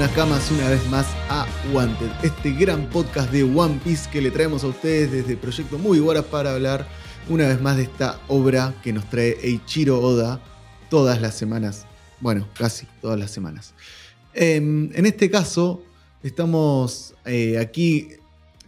[0.00, 4.64] Nakamas una vez más a Wanted, este gran podcast de One Piece que le traemos
[4.64, 6.88] a ustedes desde el proyecto Muy Buenas para hablar
[7.28, 10.40] una vez más de esta obra que nos trae Eiichiro Oda
[10.88, 11.84] todas las semanas.
[12.18, 13.74] Bueno, casi todas las semanas.
[14.32, 15.82] Em, en este caso,
[16.22, 18.08] estamos eh, aquí,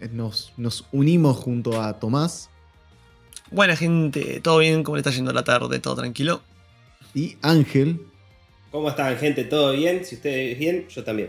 [0.03, 2.51] eh, nos, nos unimos junto a Tomás
[3.51, 4.83] Buena gente, ¿todo bien?
[4.83, 5.79] ¿Cómo le está yendo la tarde?
[5.79, 6.43] ¿Todo tranquilo?
[7.15, 8.01] y Ángel
[8.73, 9.45] ¿Cómo están, gente?
[9.45, 10.03] ¿Todo bien?
[10.03, 11.29] Si ustedes bien, yo también.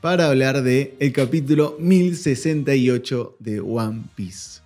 [0.00, 4.60] para hablar de el capítulo 1068 de One Piece.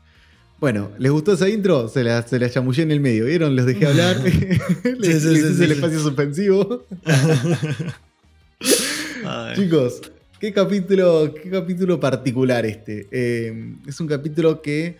[0.59, 1.89] Bueno, ¿les gustó esa intro?
[1.89, 3.55] Se la, se la chamullé en el medio, ¿vieron?
[3.55, 4.17] Los dejé hablar.
[4.25, 4.48] les, sí,
[4.84, 5.73] les sí, hice sí, el sí.
[5.73, 6.87] espacio suspensivo.
[9.55, 10.01] Chicos,
[10.41, 13.06] qué capítulo, qué capítulo particular este.
[13.11, 14.97] Eh, es un capítulo que,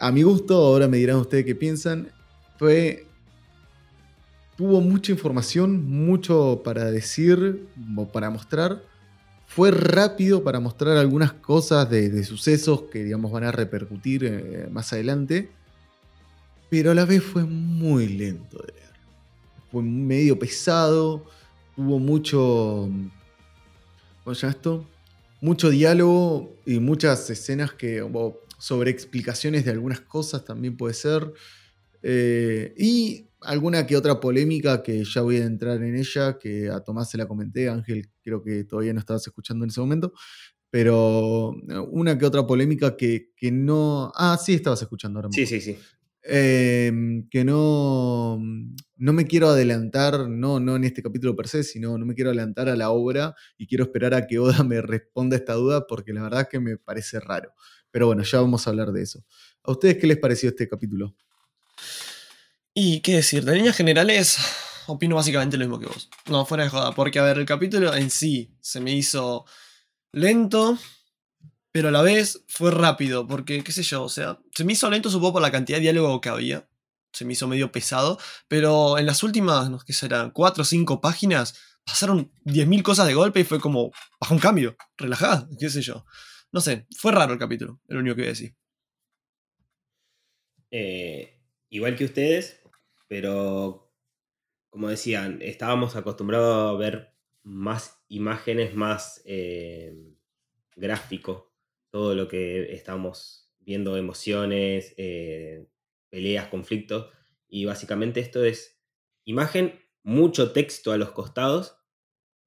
[0.00, 2.10] a mi gusto, ahora me dirán ustedes qué piensan,
[2.58, 3.06] fue.
[4.62, 7.66] Tuvo mucha información, mucho para decir
[8.12, 8.80] para mostrar.
[9.48, 14.92] Fue rápido para mostrar algunas cosas de, sucesos que, digamos, van a repercutir eh, más
[14.92, 15.50] adelante.
[16.70, 18.92] Pero a la vez fue muy lento de leer.
[19.72, 21.26] Fue medio pesado.
[21.74, 22.88] Tuvo mucho.
[24.22, 24.86] ¿Cómo se llama esto?
[25.40, 28.08] Mucho diálogo y muchas escenas que.
[28.58, 31.32] sobre explicaciones de algunas cosas también puede ser.
[32.04, 36.80] Eh, y alguna que otra polémica que ya voy a entrar en ella, que a
[36.80, 40.12] Tomás se la comenté, Ángel creo que todavía no estabas escuchando en ese momento,
[40.70, 44.12] pero eh, una que otra polémica que, que no...
[44.14, 45.28] Ah, sí, estabas escuchando ahora.
[45.32, 45.76] Sí, sí, sí.
[46.24, 46.92] Eh,
[47.30, 48.40] que no,
[48.96, 52.30] no me quiero adelantar, no, no en este capítulo per se, sino no me quiero
[52.30, 56.12] adelantar a la obra y quiero esperar a que Oda me responda esta duda porque
[56.12, 57.52] la verdad es que me parece raro.
[57.90, 59.24] Pero bueno, ya vamos a hablar de eso.
[59.64, 61.16] ¿A ustedes qué les pareció este capítulo?
[62.74, 64.38] Y qué decir, de líneas generales,
[64.86, 66.08] opino básicamente lo mismo que vos.
[66.26, 69.44] No, fuera de joda, porque a ver, el capítulo en sí se me hizo
[70.12, 70.78] lento,
[71.70, 74.88] pero a la vez fue rápido, porque qué sé yo, o sea, se me hizo
[74.90, 76.68] lento supongo por la cantidad de diálogo que había.
[77.12, 78.18] Se me hizo medio pesado,
[78.48, 81.54] pero en las últimas, no sé qué serán, 4 o 5 páginas,
[81.84, 86.06] pasaron 10.000 cosas de golpe y fue como, baja un cambio, relajada, qué sé yo.
[86.52, 88.54] No sé, fue raro el capítulo, es lo único que voy a decir.
[90.70, 92.61] Eh, igual que ustedes,
[93.12, 93.92] pero
[94.70, 99.94] como decían, estábamos acostumbrados a ver más imágenes, más eh,
[100.76, 101.54] gráfico,
[101.90, 105.66] todo lo que estamos viendo, emociones, eh,
[106.10, 107.12] peleas, conflictos,
[107.48, 108.80] y básicamente esto es
[109.24, 111.76] imagen, mucho texto a los costados,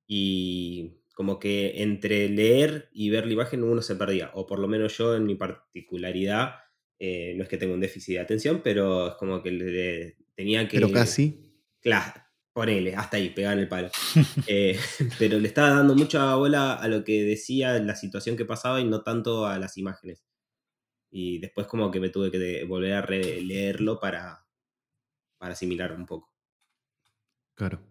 [0.08, 4.68] y como que entre leer y ver la imagen uno se perdía, o por lo
[4.68, 6.56] menos yo en mi particularidad,
[7.00, 10.68] eh, no es que tenga un déficit de atención, pero es como que le- tenía
[10.68, 10.78] que...
[10.78, 11.54] Pero casi.
[11.82, 12.22] Claro,
[12.54, 13.90] ponele, hasta ahí, pegar en el palo.
[14.48, 14.80] Eh,
[15.18, 18.86] pero le estaba dando mucha bola a lo que decía la situación que pasaba y
[18.86, 20.24] no tanto a las imágenes.
[21.10, 24.46] Y después como que me tuve que volver a releerlo para,
[25.38, 26.32] para asimilar un poco.
[27.56, 27.82] Claro.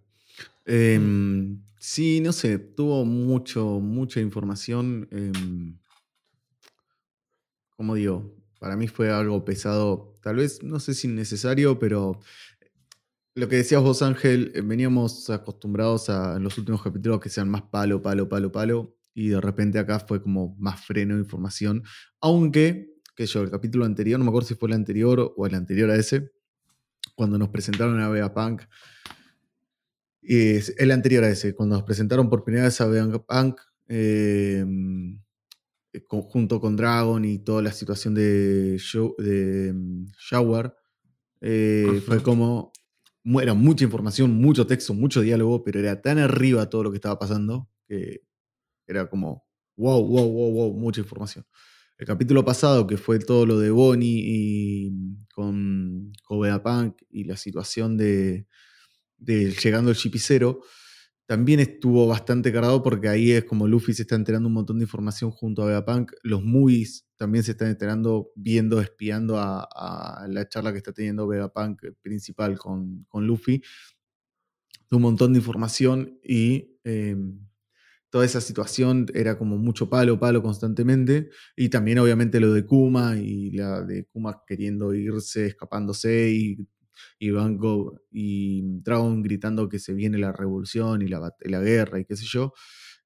[0.65, 5.09] Em, sí, no sé, tuvo mucho, mucha información.
[5.11, 5.79] em,
[7.77, 12.19] como digo, para mí fue algo pesado, tal vez, no sé si innecesario, pero
[13.35, 17.51] lo que decías vos, Ángel, eh, veníamos acostumbrados a en los últimos capítulos que sean
[17.51, 21.85] más palo, palo, palo, palo, y de repente acá fue como más freno de información,
[22.23, 25.55] aunque, que yo, el capítulo anterior, no me acuerdo si fue el anterior o el
[25.55, 26.33] anterior a ese,
[27.15, 28.63] cuando nos presentaron a Vegapunk,
[30.23, 34.65] es el anterior a ese, cuando nos presentaron por primera vez a Vegapunk, eh,
[36.09, 40.75] con- junto con Dragon y toda la situación de, Sho- de mm, Shower,
[41.41, 42.73] eh, fue como,
[43.43, 47.19] era mucha información, mucho texto, mucho diálogo, pero era tan arriba todo lo que estaba
[47.19, 48.23] pasando que
[48.87, 49.45] era como,
[49.77, 51.45] wow, wow, wow, wow, mucha información.
[51.99, 57.25] El capítulo pasado, que fue todo lo de Bonnie y mm, con, con Vegapunk y
[57.25, 58.47] la situación de,
[59.19, 60.61] de llegando el chipicero,
[61.27, 64.85] también estuvo bastante cargado porque ahí es como Luffy se está enterando un montón de
[64.85, 66.13] información junto a Vegapunk.
[66.23, 71.81] Los movies también se están enterando, viendo, espiando a, la charla que está teniendo Vegapunk
[72.03, 73.63] principal con, con Luffy.
[74.91, 77.17] Un montón de información y eh,
[78.11, 81.31] toda esa situación era como mucho palo, palo constantemente.
[81.57, 86.69] Y también obviamente lo de Kuma y la de Kuma queriendo irse, escapándose y
[87.25, 92.17] y Banco y Dragon gritando que se viene la revolución y la, guerra y qué
[92.17, 92.53] sé yo,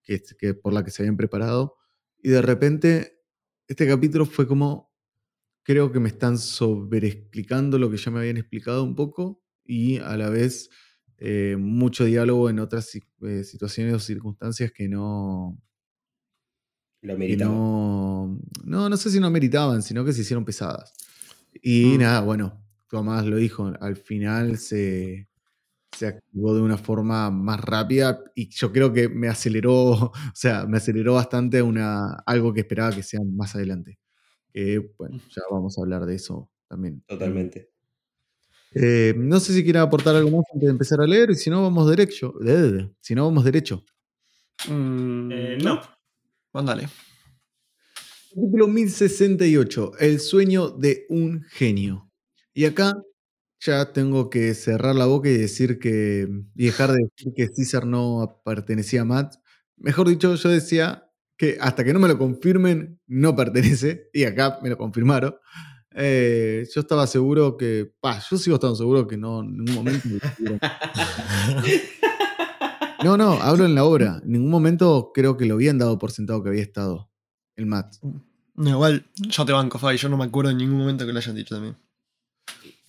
[0.02, 1.76] que, que por la que se habían preparado.
[2.22, 3.20] Y de repente,
[3.68, 4.92] este capítulo fue como,
[5.62, 10.16] creo que me están sobreexplicando lo que ya me habían explicado un poco y a
[10.16, 10.70] la vez
[11.18, 15.58] eh, mucho diálogo en otras eh, situaciones o circunstancias que no,
[17.02, 17.54] Lo que meritaba.
[17.54, 20.92] no, no, no sé si no meritaban, sino que se hicieron pesadas.
[21.62, 21.98] Y Mm.
[21.98, 25.28] nada, bueno, Tomás lo dijo, al final se,
[25.96, 30.66] se activó de una forma más rápida y yo creo que me aceleró, o sea,
[30.66, 33.98] me aceleró bastante una, algo que esperaba que sea más adelante.
[34.52, 37.02] Que bueno, ya vamos a hablar de eso también.
[37.06, 37.70] Totalmente.
[38.74, 41.50] Eh, no sé si quieren aportar algo más antes de empezar a leer, y si
[41.50, 42.34] no, vamos derecho.
[42.46, 43.84] Eh, Si no, vamos derecho.
[44.68, 45.80] Mm, Eh, no.
[46.52, 46.88] Mándale.
[48.34, 52.07] Capítulo 1068, El sueño de un genio.
[52.58, 52.92] Y acá
[53.60, 56.26] ya tengo que cerrar la boca y decir que.
[56.56, 59.36] y dejar de decir que César no pertenecía a Matt.
[59.76, 64.10] Mejor dicho, yo decía que hasta que no me lo confirmen, no pertenece.
[64.12, 65.36] Y acá me lo confirmaron.
[65.94, 67.92] Eh, yo estaba seguro que.
[68.00, 70.08] Pa, yo sigo estando seguro que no en ningún momento.
[73.04, 74.20] No, no, hablo en la obra.
[74.24, 77.08] En ningún momento creo que lo habían dado por sentado que había estado
[77.54, 77.94] el Matt.
[78.56, 79.96] No, igual, yo te banco, Fabi.
[79.96, 81.76] Yo no me acuerdo en ningún momento que lo hayan dicho también.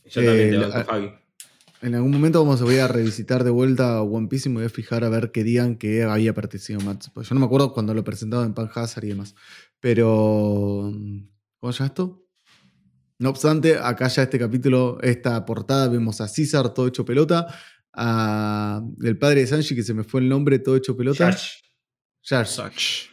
[0.10, 1.12] Yo también te banco, Fabi.
[1.82, 4.66] En algún momento vamos a voy a revisitar de vuelta One Piece y me voy
[4.66, 7.06] a fijar a ver que digan que había participado Matt.
[7.14, 9.36] Pues yo no me acuerdo cuando lo presentaban en Pan Hazard y demás.
[9.80, 10.92] Pero.
[11.60, 12.26] ¿Cómo se llama esto?
[13.18, 17.48] No obstante, acá ya este capítulo, esta portada, vemos a César todo hecho pelota.
[17.94, 21.30] A el padre de Sanji, que se me fue el nombre, todo hecho pelota.
[22.24, 23.08] Yash.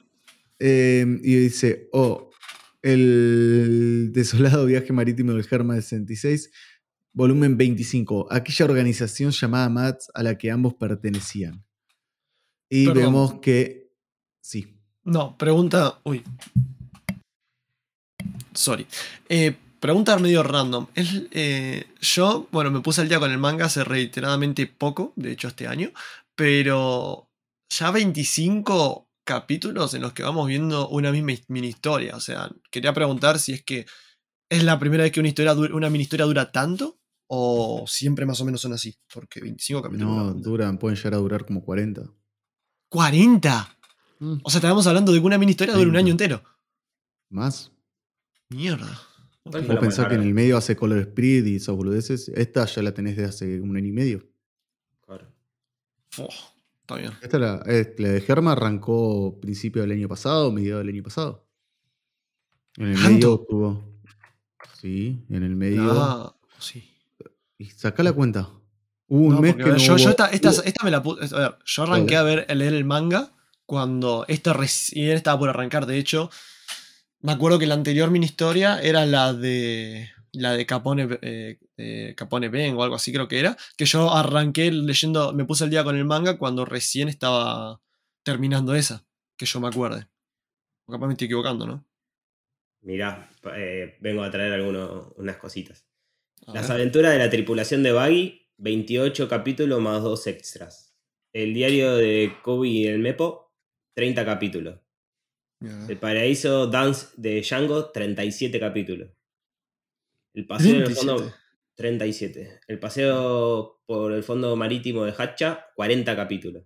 [0.59, 2.31] Eh, y dice, oh,
[2.83, 6.51] el desolado viaje marítimo del Germa del 66,
[7.17, 11.65] volumen 25, aquella organización llamada MATS a la que ambos pertenecían.
[12.71, 13.03] Y Perdón.
[13.05, 13.91] vemos que,
[14.45, 15.99] sí, No, pregunta.
[16.05, 16.23] Uy.
[18.53, 18.87] Sorry.
[19.29, 20.87] Eh, pregunta medio random.
[20.95, 25.33] Es, eh, yo, bueno, me puse al día con el manga hace reiteradamente poco, de
[25.33, 25.93] hecho este año,
[26.35, 27.29] pero
[27.71, 32.17] ya 25 capítulos en los que vamos viendo una misma mini historia.
[32.17, 33.87] O sea, quería preguntar si es que
[34.51, 36.99] es la primera vez que una, historia dura- una mini historia dura tanto
[37.29, 38.97] o siempre más o menos son así.
[39.13, 40.09] Porque 25 capítulos.
[40.17, 42.03] no, duran, pueden llegar a durar como 40.
[42.91, 43.69] ¡40!
[44.19, 45.99] Mm, O sea, estábamos hablando de que una mini historia dura un 30.
[45.99, 46.43] año entero.
[47.29, 47.73] Más.
[48.49, 49.01] Mierda.
[49.43, 52.29] ¿Cuál fue Vos pensás que en el medio hace Color Spirit y esas boludeces.
[52.31, 54.27] Esta ya la tenés de hace un año y medio.
[55.05, 55.27] Claro.
[56.11, 56.27] Fu,
[56.81, 57.13] está bien.
[57.23, 61.47] Esta la, eh, la de Germa arrancó principio del año pasado, mediado del año pasado.
[62.77, 63.09] En el ¿Tanto?
[63.11, 64.01] medio tuvo.
[64.81, 65.91] Sí, en el medio.
[65.93, 66.85] Ah, sí.
[67.59, 68.49] Y saca la cuenta.
[69.09, 71.35] Hubo un No, mes porque, que no yo, esta, esta, hubo- esta me la puse.
[71.35, 73.31] A ver, yo arranqué a ver a leer el manga
[73.65, 75.87] cuando esto recién estaba por arrancar.
[75.87, 76.31] De hecho,
[77.21, 80.11] me acuerdo que la anterior mini historia era la de.
[80.33, 83.57] La de Capone, eh, eh, Capone Ben o algo así creo que era.
[83.79, 87.81] Que yo arranqué leyendo, me puse el día con el manga cuando recién estaba
[88.23, 89.07] terminando esa.
[89.39, 90.09] Que yo me acuerde.
[90.85, 91.87] O capaz me estoy equivocando, ¿no?
[92.83, 95.87] Mirá, eh, vengo a traer alguno- unas cositas.
[96.47, 96.77] A Las ver.
[96.77, 100.97] aventuras de la tripulación de Baggy, 28 capítulos más 2 extras.
[101.33, 103.53] El diario de Kobe y el Mepo,
[103.95, 104.81] 30 capítulos.
[105.61, 105.87] Mira.
[105.89, 109.11] El paraíso Dance de Django, 37 capítulos.
[110.35, 111.07] El paseo en el 37.
[111.19, 111.35] fondo,
[111.75, 112.61] 37.
[112.69, 116.65] El paseo por el fondo marítimo de Hacha, 40 capítulos.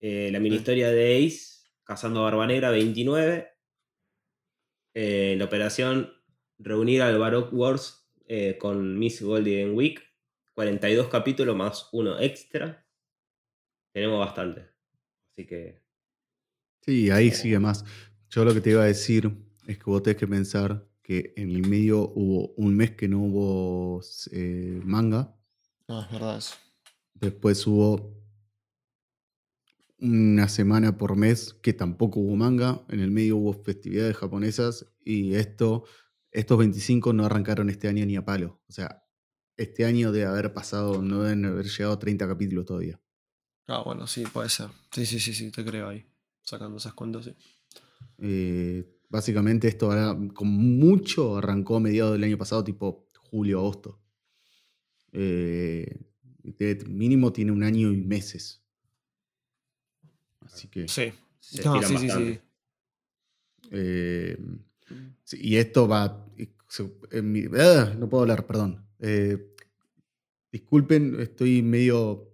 [0.00, 3.48] Eh, la mini historia de Ace, Cazando Barba Negra, 29.
[4.94, 6.12] Eh, la operación
[6.62, 10.00] Reunir al Baroque Wars eh, con Miss Golden Week,
[10.54, 12.86] 42 capítulos más uno extra.
[13.92, 14.68] Tenemos bastante.
[15.32, 15.82] Así que
[16.82, 17.84] Sí, ahí sigue más.
[18.28, 19.30] Yo lo que te iba a decir
[19.68, 23.20] es que vos tenés que pensar que en el medio hubo un mes que no
[23.20, 24.00] hubo
[24.32, 25.32] eh, manga.
[25.86, 26.56] Ah, es verdad eso.
[27.14, 28.20] Después hubo
[30.00, 32.84] una semana por mes que tampoco hubo manga.
[32.88, 35.84] En el medio hubo festividades japonesas y esto,
[36.32, 38.60] estos 25 no arrancaron este año ni a palo.
[38.68, 39.04] O sea,
[39.56, 43.00] este año de haber pasado, no deben haber llegado a 30 capítulos todavía.
[43.68, 44.68] Ah, bueno, sí, puede ser.
[44.90, 46.04] Sí, sí, sí, sí, te creo ahí.
[46.42, 47.34] Sacando esas cuentas, sí.
[48.18, 54.00] Eh, básicamente esto ahora, con mucho arrancó a mediados del año pasado, tipo julio, agosto.
[55.12, 56.00] Eh,
[56.88, 58.62] mínimo tiene un año y meses.
[60.40, 60.88] Así que...
[60.88, 61.12] Sí.
[61.38, 62.34] se No, estiran sí, sí, bastante.
[62.34, 62.40] sí.
[63.70, 64.38] eh,
[65.24, 66.26] sí, y esto va...
[67.58, 68.86] ah, no puedo hablar, perdón.
[68.98, 69.38] Eh,
[70.50, 72.28] disculpen, estoy medio...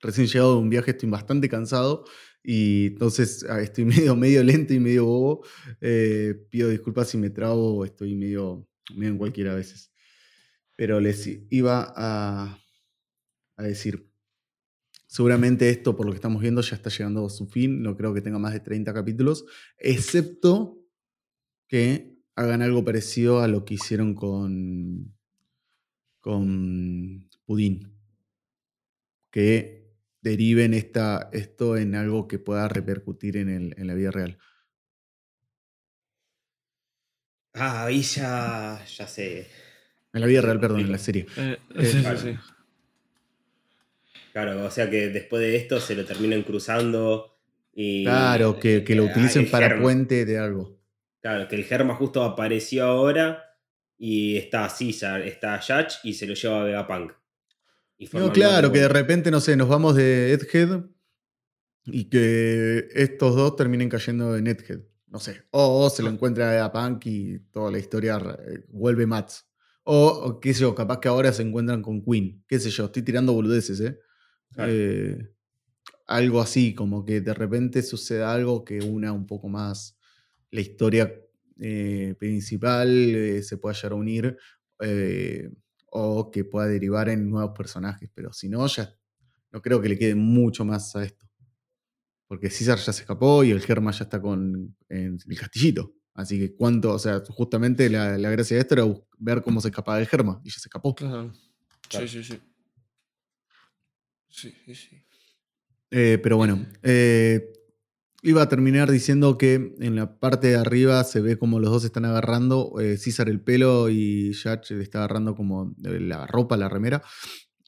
[0.00, 2.04] Recién llegado de un viaje, estoy bastante cansado
[2.46, 5.44] y entonces ah, estoy medio, medio lento y medio bobo.
[5.80, 9.90] Eh, pido disculpas si me trabo, estoy medio, medio en cualquiera a veces.
[10.76, 12.58] Pero les iba a,
[13.56, 14.10] a decir,
[15.06, 17.82] seguramente esto, por lo que estamos viendo, ya está llegando a su fin.
[17.82, 19.46] No creo que tenga más de 30 capítulos,
[19.78, 20.83] excepto
[21.68, 25.14] que hagan algo parecido a lo que hicieron con,
[26.20, 27.92] con Pudín.
[29.30, 29.90] Que
[30.20, 34.38] deriven esta, esto en algo que pueda repercutir en, el- en la vida real.
[37.54, 39.46] Ah, ahí ya, ya sé.
[40.12, 41.26] En la vida real, perdón, en la serie.
[41.36, 42.18] Eh, Eh, sí, claro.
[42.18, 42.38] sí, sí.
[44.32, 47.36] Claro, o sea que después de esto se lo terminan cruzando
[47.72, 48.02] y...
[48.04, 50.76] Claro, que, que lo Ah, utilicen para puente de algo.
[51.24, 53.56] Claro, que el Germa justo apareció ahora
[53.96, 57.12] y está César, está Yach y se lo lleva a Vegapunk.
[57.96, 60.84] Y No, claro, que de repente, no sé, nos vamos de Edgehead
[61.86, 64.80] y que estos dos terminen cayendo en Edgehead.
[65.06, 65.40] No sé.
[65.50, 69.48] O, o se lo encuentra a Punk y toda la historia eh, vuelve Mats.
[69.84, 72.44] O, o, qué sé yo, capaz que ahora se encuentran con Queen.
[72.46, 73.98] Qué sé yo, estoy tirando boludeces, ¿eh?
[74.52, 74.70] Claro.
[74.70, 75.32] Eh,
[76.06, 79.93] algo así, como que de repente suceda algo que una un poco más
[80.54, 81.12] la historia
[81.58, 84.38] eh, principal, eh, se pueda llegar a unir,
[84.80, 85.50] eh,
[85.90, 88.08] o que pueda derivar en nuevos personajes.
[88.14, 88.94] Pero si no, ya
[89.50, 91.26] no creo que le quede mucho más a esto.
[92.28, 95.92] Porque César ya se escapó y el Germa ya está con en el castillito.
[96.14, 98.84] Así que cuánto, o sea, justamente la, la gracia de esto era
[99.18, 100.94] ver cómo se escapaba el Germa y ya se escapó.
[100.94, 101.32] Claro.
[101.88, 102.06] Claro.
[102.06, 102.40] Sí, sí, sí.
[104.28, 105.04] Sí, sí, sí.
[105.90, 107.52] Eh, pero bueno, eh,
[108.24, 111.84] iba a terminar diciendo que en la parte de arriba se ve como los dos
[111.84, 116.56] están agarrando, eh, César el pelo y Yach le está agarrando como eh, la ropa,
[116.56, 117.02] la remera,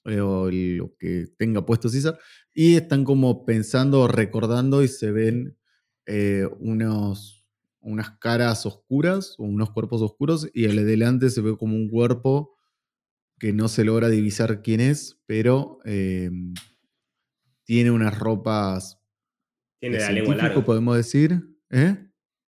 [0.06, 2.18] eh, o lo que tenga puesto César,
[2.54, 5.58] y están como pensando, recordando y se ven
[6.60, 7.44] unos,
[7.80, 11.90] unas caras oscuras, o unos cuerpos oscuros, y al de delante se ve como un
[11.90, 12.56] cuerpo
[13.38, 15.80] que no se logra divisar quién es, pero...
[17.64, 18.95] tiene unas ropas
[19.80, 20.64] Tiene de la lengua larga.
[20.64, 21.40] podemos decir.
[21.70, 21.96] ¿Eh?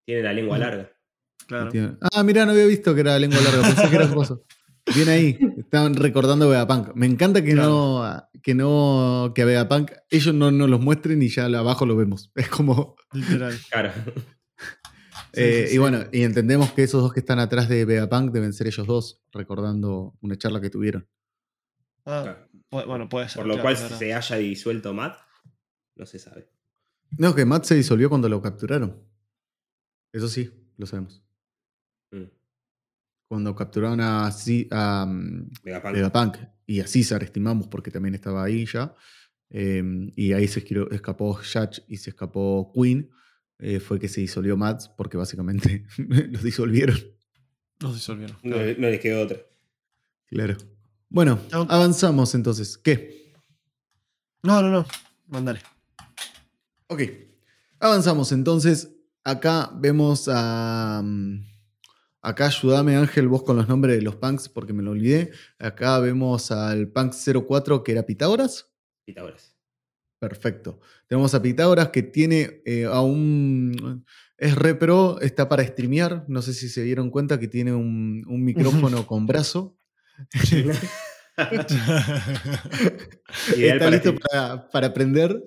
[0.05, 0.91] Tiene la lengua larga.
[1.47, 1.71] Claro.
[1.71, 4.37] Tiene- Ah, mira, no había visto que era lengua larga, pensé que era cosa.
[4.95, 6.95] Bien ahí, estaban recordando a Vegapunk.
[6.95, 8.03] Me encanta que no,
[8.41, 12.31] que no, que a Vegapunk ellos no nos los muestren y ya abajo lo vemos.
[12.35, 12.95] Es como.
[13.13, 13.55] Literal.
[13.69, 13.91] Claro.
[15.33, 15.77] Eh, sí, Y sí.
[15.77, 19.21] bueno, y entendemos que esos dos que están atrás de Vegapunk deben ser ellos dos,
[19.31, 21.07] recordando una charla que tuvieron.
[22.03, 22.23] Ah,
[22.71, 22.87] Claro.
[22.87, 23.37] bueno, puede ser.
[23.41, 23.99] Por lo claro, cual verdad.
[23.99, 25.19] se haya disuelto Matt,
[25.95, 26.49] no se sabe.
[27.17, 28.95] No, que Matt se disolvió cuando lo capturaron.
[30.13, 31.21] Eso sí, lo sabemos.
[32.11, 32.23] Mm.
[33.27, 35.93] Cuando capturaron a, Ci- a, mm, Vegapunk.
[35.95, 38.95] Vegapunk y a César, estimamos, porque también estaba ahí ya.
[39.51, 39.83] eh,
[40.15, 43.09] y ahí se escapó Yach y se escapó Queen.
[43.59, 46.97] eh, fue que se disolvió Mats porque básicamente los disolvieron.
[47.81, 48.37] Nos disolvieron.
[48.43, 49.37] No, no les quedó otra.
[50.27, 50.55] Claro.
[51.09, 52.77] Bueno, avanzamos entonces.
[52.77, 53.33] ¿Qué?
[54.43, 54.85] No, no, no.
[55.27, 55.61] Mándale.
[56.89, 57.01] Ok.
[57.79, 58.95] Avanzamos entonces.
[59.23, 61.01] Acá vemos a.
[61.03, 61.49] mm,
[62.21, 65.31] Acá ayúdame Ángel vos con los nombres de los punks porque me lo olvidé.
[65.57, 68.73] Acá vemos al punk 04 que era Pitágoras.
[69.05, 69.55] Pitágoras.
[70.19, 70.81] Perfecto.
[71.07, 74.05] Tenemos a Pitágoras que tiene eh, a un.
[74.37, 76.25] Es re pro, está para streamear.
[76.27, 79.77] No sé si se dieron cuenta que tiene un, un micrófono con brazo.
[83.55, 85.41] Ideal está para listo para, para aprender.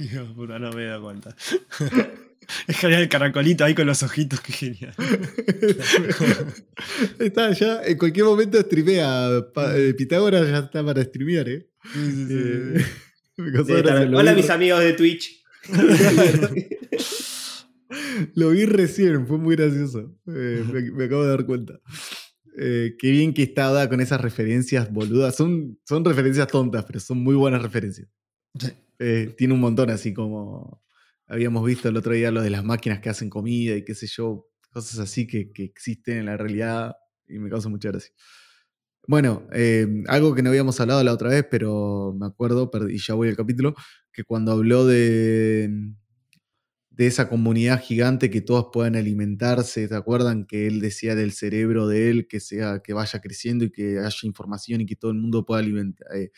[0.00, 1.36] De puta, no me he dado cuenta.
[2.66, 4.94] Es genial el caracolito ahí con los ojitos, qué genial.
[7.18, 9.28] está ya, en cualquier momento streamea.
[9.74, 11.68] Eh, Pitágoras ya está para streamear, ¿eh?
[11.96, 12.84] Eh,
[14.14, 15.42] Hola mis amigos de Twitch.
[18.34, 20.14] Lo vi recién, fue muy gracioso.
[20.26, 21.80] Eh, me, me acabo de dar cuenta.
[22.58, 25.36] Eh, qué bien que está Oda con esas referencias boludas.
[25.36, 28.08] Son, son referencias tontas, pero son muy buenas referencias.
[29.00, 30.82] Eh, tiene un montón así como
[31.26, 34.06] habíamos visto el otro día lo de las máquinas que hacen comida y qué sé
[34.06, 36.94] yo, cosas así que, que existen en la realidad
[37.28, 38.12] y me causa mucha gracia.
[39.06, 43.14] Bueno, eh, algo que no habíamos hablado la otra vez, pero me acuerdo, y ya
[43.14, 43.74] voy al capítulo,
[44.12, 45.70] que cuando habló de,
[46.90, 51.88] de esa comunidad gigante que todos puedan alimentarse, ¿te acuerdan que él decía del cerebro
[51.88, 55.16] de él que sea que vaya creciendo y que haya información y que todo el
[55.18, 56.30] mundo pueda eh,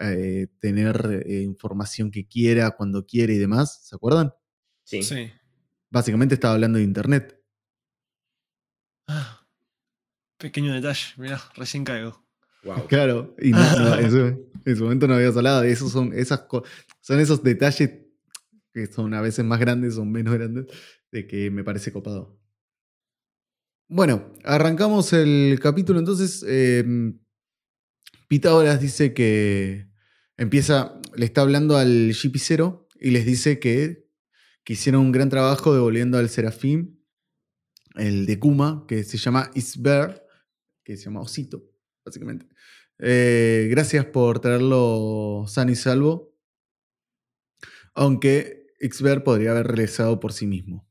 [0.00, 3.80] eh, tener eh, información que quiera, cuando quiera y demás?
[3.86, 4.32] ¿Se acuerdan?
[4.84, 5.02] Sí.
[5.02, 5.30] Sí.
[5.90, 7.42] Básicamente estaba hablando de internet.
[9.06, 9.46] Ah,
[10.38, 12.24] pequeño detalle, mirá, recién caigo.
[12.64, 12.86] Wow.
[12.88, 16.12] Claro, y no, no, en, su, en su momento no habías hablado de eso, son,
[16.12, 16.64] esas, co-
[17.00, 17.90] son esos detalles
[18.74, 20.66] que son a veces más grandes o menos grandes,
[21.10, 22.38] de que me parece copado.
[23.88, 26.44] Bueno, arrancamos el capítulo entonces.
[26.46, 26.84] eh,
[28.28, 29.88] Pitágoras dice que
[30.36, 34.06] empieza, le está hablando al GP0 y les dice que,
[34.64, 37.02] que hicieron un gran trabajo devolviendo al Serafín,
[37.96, 40.22] el de Kuma, que se llama Isber,
[40.84, 41.70] que se llama Osito,
[42.04, 42.46] básicamente.
[42.98, 46.36] Eh, gracias por traerlo sano y salvo.
[47.94, 50.86] Aunque Xber podría haber regresado por sí mismo.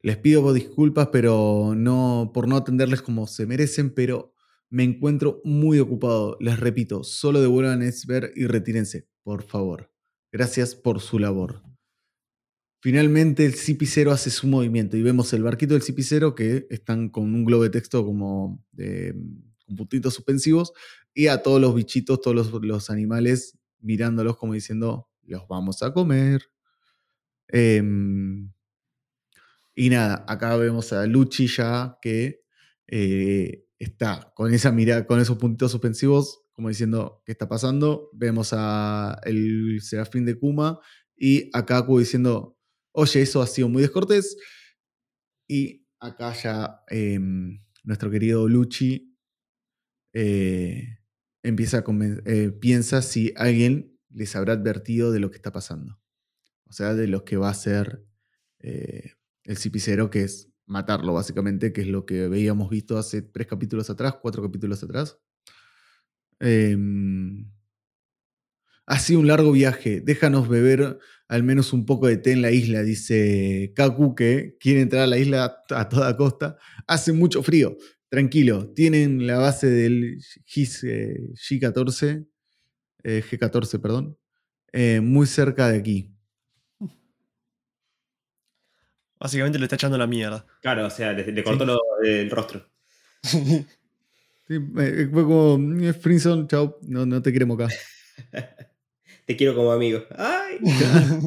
[0.00, 4.33] Les pido disculpas pero no, por no atenderles como se merecen, pero
[4.74, 6.36] me encuentro muy ocupado.
[6.40, 9.92] Les repito, solo devuelvan Xber y retírense, por favor.
[10.32, 11.62] Gracias por su labor.
[12.80, 17.22] Finalmente el CP0 hace su movimiento y vemos el barquito del CP0 que están con
[17.22, 18.64] un globo de texto como
[19.64, 20.72] con puntitos suspensivos
[21.14, 25.92] y a todos los bichitos, todos los, los animales mirándolos como diciendo, los vamos a
[25.92, 26.50] comer.
[27.46, 28.50] Em,
[29.76, 32.42] y nada, acá vemos a Luchi ya que
[32.88, 38.10] eh, está con esa mirada, con esos puntitos suspensivos, como diciendo, ¿qué está pasando?
[38.12, 40.80] Vemos a el Serafín de Kuma
[41.16, 42.58] y a Kaku diciendo,
[42.92, 44.36] oye, eso ha sido muy descortés.
[45.48, 49.16] Y acá ya em, nuestro querido Luchi
[50.12, 50.98] eh,
[51.42, 51.84] empieza
[52.26, 56.00] eh, piensa si alguien les habrá advertido de lo que está pasando.
[56.66, 58.04] O sea, de lo que va a ser
[58.60, 63.90] el cipicero, que es matarlo, básicamente, que es lo que veíamos visto hace tres capítulos
[63.90, 65.18] atrás, cuatro capítulos atrás.
[66.40, 67.50] Em,
[68.86, 70.00] ha sido un largo viaje.
[70.00, 74.82] Déjanos beber al menos un poco de té en la isla, dice Kaku, que quiere
[74.82, 76.58] entrar a la isla a toda costa.
[76.86, 77.76] Hace mucho frío.
[78.08, 82.26] Tranquilo, tienen la base del G14,
[83.02, 84.16] eh, G14, perdón,
[84.72, 86.13] eh, muy cerca de aquí.
[89.24, 90.44] Básicamente le está echando la mierda.
[90.60, 91.64] Claro, o sea, le, cortó
[92.02, 92.68] el rostro.
[94.46, 97.74] Sí, fue como, eh, Frinson, chao, no, no te queremos acá.
[99.26, 100.04] te quiero como amigo.
[100.18, 100.58] ¡Ay!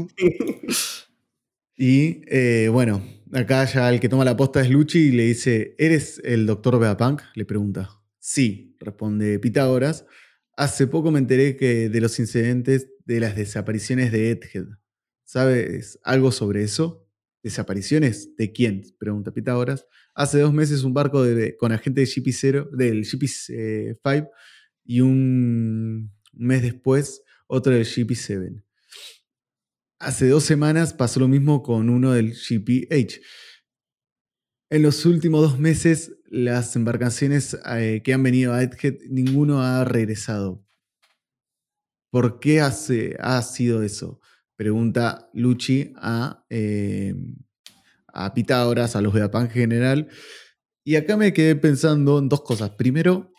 [1.75, 5.73] y eh, bueno, acá ya el que toma la posta es Luchi y le dice,
[5.79, 7.23] ¿eres el doctor Beapunk?
[7.33, 7.89] Le pregunta.
[8.19, 10.05] Sí, responde Pitágoras.
[10.55, 14.67] Hace poco me enteré que de los incidentes de las desapariciones de Edhead.
[15.25, 17.06] ¿Sabes algo sobre eso?
[17.47, 18.35] ¿Desapariciones?
[18.35, 18.83] ¿De quién?
[18.99, 19.85] Pregunta Pitágoras.
[20.13, 21.23] Hace dos meses un barco
[21.57, 24.29] con agente de GP0, del GP5
[24.83, 28.61] y un mes después otro del GP7.
[29.99, 33.21] Hace dos semanas pasó lo mismo con uno del GPH.
[34.69, 39.85] En los últimos dos meses, las embarcaciones eh, que han venido a Edgehead, ninguno ha
[39.85, 40.67] regresado.
[42.11, 44.19] ¿Por qué hace, ha sido eso?
[44.57, 47.13] Pregunta Luchi a, eh,
[48.07, 50.07] a Pitágoras, a los de en general.
[50.83, 52.71] Y acá me quedé pensando en dos cosas.
[52.71, 53.31] Primero,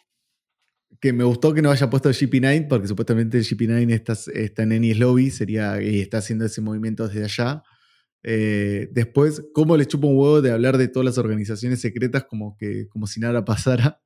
[1.00, 4.98] que me gustó que no haya puesto GP9, porque supuestamente GP9 está, está en Ennis
[4.98, 7.62] Lobby sería, y está haciendo ese movimiento desde allá.
[8.22, 12.56] Eh, después, ¿cómo le chupa un huevo de hablar de todas las organizaciones secretas como,
[12.56, 14.00] que, como si nada pasara?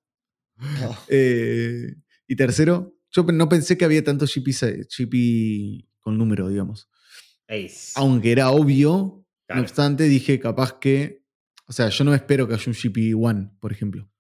[1.09, 1.97] Eh,
[2.29, 6.89] y tercero, yo no pensé que había tanto GP, GP con número, digamos.
[7.97, 11.23] Aunque era obvio, no obstante, dije capaz que.
[11.67, 14.11] O sea, yo no espero que haya un GP1, por ejemplo.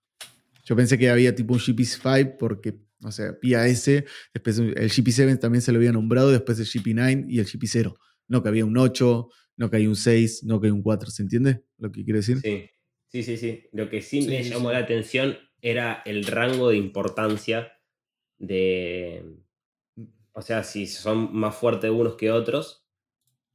[0.64, 3.85] Yo pensé que había tipo un GP5 porque, o sea, PAS,
[4.33, 7.97] después el GP7 también se lo había nombrado, después el GP9 y el GP0.
[8.29, 11.11] No que había un 8, no que hay un 6, no que hay un 4,
[11.11, 12.38] ¿se entiende lo que quiero decir?
[12.40, 12.71] Sí,
[13.09, 13.37] sí, sí.
[13.37, 13.68] sí.
[13.73, 17.73] Lo que sí, me llamó la atención era el rango de importancia
[18.38, 19.25] de...
[20.33, 22.82] O sea, si son más fuertes unos que otros,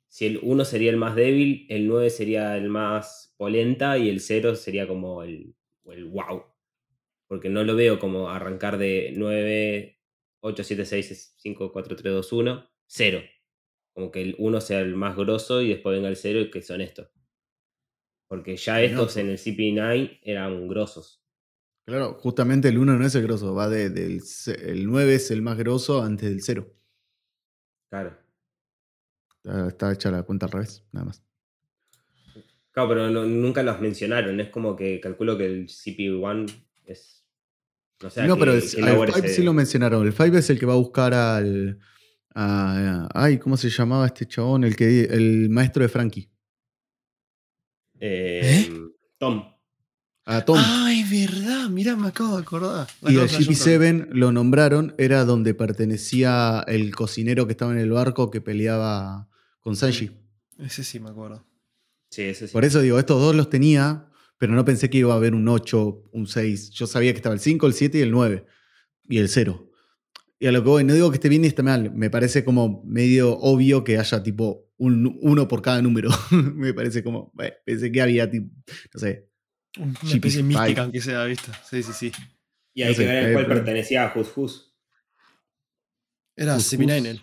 [0.10, 4.20] si el 1 sería el más débil, el 9 sería el más polenta y el
[4.20, 6.44] 0 sería como el, el wow.
[7.28, 10.00] Porque no lo veo como arrancar de 9,
[10.40, 13.22] 8, 7, 6, 5, 4, 3, 2, 1, 0.
[13.94, 16.62] Como que el 1 sea el más grosso y después venga el 0 y que
[16.62, 17.10] son estos.
[18.28, 21.24] Porque ya estos en el CP9 eran grosos.
[21.86, 24.22] Claro, justamente el 1 no es el grosso, va de, del
[24.62, 26.74] el 9 es el más grosso antes del 0.
[27.90, 28.27] Claro.
[29.44, 31.24] Está hecha la cuenta al revés, nada más.
[32.72, 34.40] Claro, pero nunca los mencionaron.
[34.40, 36.46] Es como que calculo que el CPU1
[36.86, 37.26] es.
[38.28, 38.84] No, pero el, 5
[39.28, 40.06] sí lo mencionaron.
[40.06, 41.80] El 5 es el que va a buscar al.
[42.36, 44.64] ay, ¿cómo se llamaba este chabón?
[44.64, 46.30] El, que, el maestro de Frankie.
[48.00, 48.70] Eh,
[49.18, 49.57] Tom.
[50.30, 50.58] A Tom.
[50.60, 52.86] Ay, verdad, mira, me acabo de acordar.
[53.04, 58.30] y el GP7 lo nombraron, era donde pertenecía el cocinero que estaba en el barco
[58.30, 59.30] que peleaba
[59.62, 60.12] con Sanji.
[60.60, 61.48] Ese sí me acuerdo.
[62.10, 62.52] Sí, ese sí.
[62.52, 65.48] Por eso digo, estos dos los tenía, pero no pensé que iba a haber un
[65.48, 66.72] 8, un 6.
[66.72, 68.46] Yo sabía que estaba el 5, el 7 y el 9.
[69.08, 69.72] Y el 0.
[70.40, 72.44] Y a lo que voy, no digo que esté bien ni esté mal, me parece
[72.44, 76.10] como medio obvio que haya tipo un, uno por cada número.
[76.32, 78.54] me parece como, bueno, pensé que había tipo,
[78.94, 79.30] no sé.
[79.80, 81.52] Una especie mística, aunque sea, ¿viste?
[81.70, 82.12] Sí, sí, sí.
[82.74, 84.74] Y hay No sé, que ver eh, a cuál pertenecía a Hus Hus.
[86.36, 87.08] Era Jus, CP9 Jus.
[87.08, 87.22] él.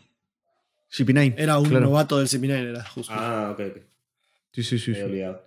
[0.90, 1.34] GP9.
[1.36, 1.86] Era un claro.
[1.86, 3.12] novato del CP9, era justo.
[3.14, 3.82] Ah, ok, ok.
[4.52, 4.90] Sí, sí, sí.
[4.92, 5.02] Me sí.
[5.02, 5.44] había olvidado.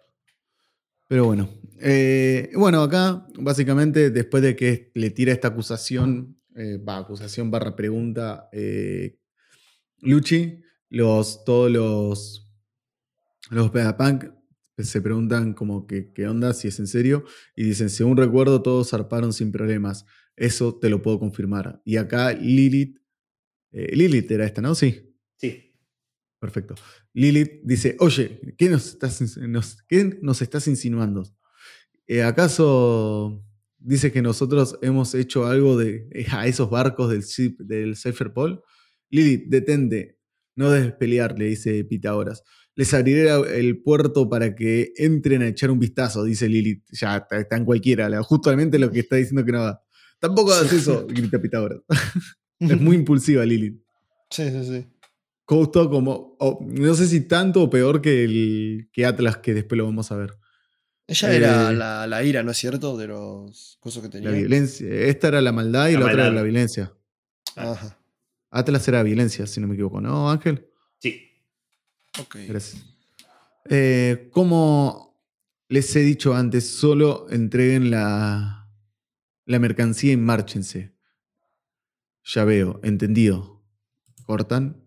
[1.08, 1.50] Pero bueno.
[1.80, 7.76] Eh, bueno, acá, básicamente, después de que le tira esta acusación, eh, va, acusación barra
[7.76, 9.20] pregunta, eh,
[10.00, 12.50] Luchi, los, todos los,
[13.50, 14.26] los Vegapunk
[14.84, 18.90] se preguntan como que qué onda, si es en serio, y dicen, según recuerdo, todos
[18.90, 20.06] zarparon sin problemas.
[20.36, 21.82] Eso te lo puedo confirmar.
[21.84, 23.00] Y acá Lilith,
[23.72, 24.76] eh, Lilith era esta, ¿no?
[24.76, 25.16] Sí.
[25.38, 25.74] Sí.
[26.40, 26.76] Perfecto.
[27.14, 31.24] Lilith dice, oye, ¿qué nos estás, nos, qué nos estás insinuando?
[32.06, 33.44] Eh, ¿Acaso
[33.80, 37.24] dice que nosotros hemos hecho algo de, eh, a esos barcos del,
[37.68, 38.64] del Cypherpol?
[39.10, 40.17] Lilith, detente,
[40.58, 42.44] no debes pelear, le dice Pitágoras.
[42.76, 46.84] Les abriré el puerto para que entren a echar un vistazo, dice Lilith.
[46.92, 49.82] Ya, está, está en cualquiera, justamente lo que está diciendo que no va.
[50.20, 51.80] Tampoco hagas eso, grita Pitágoras.
[52.60, 53.82] es muy impulsiva Lilith.
[54.30, 54.86] Sí, sí, sí.
[55.46, 59.78] Justo como, o no sé si tanto o peor que, el, que Atlas, que después
[59.78, 60.34] lo vamos a ver.
[61.08, 62.98] Ella Eh, era la, la ira, ¿no es cierto?
[62.98, 64.30] De los cosas que tenía.
[64.30, 64.88] La violencia.
[64.90, 66.94] Esta era la maldad y la, La otra era la violencia.
[67.56, 67.97] Ajá.
[68.58, 70.68] Atlas era violencia, si no me equivoco, ¿no, Ángel?
[71.00, 71.32] Sí.
[72.20, 72.38] Ok.
[72.48, 72.86] Gracias.
[73.70, 75.22] Eh, como
[75.70, 78.70] les he dicho antes, solo entreguen la,
[79.46, 80.96] la mercancía y márchense.
[82.24, 83.64] Ya veo, entendido.
[84.26, 84.84] Cortan.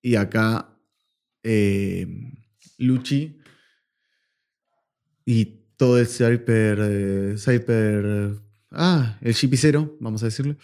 [0.00, 0.78] Y acá
[1.42, 2.06] eh,
[2.78, 3.40] Luchi
[5.24, 5.44] y
[5.76, 10.56] todo el Cyper, eh, Cyper, ah, el Shipicero, vamos a decirle,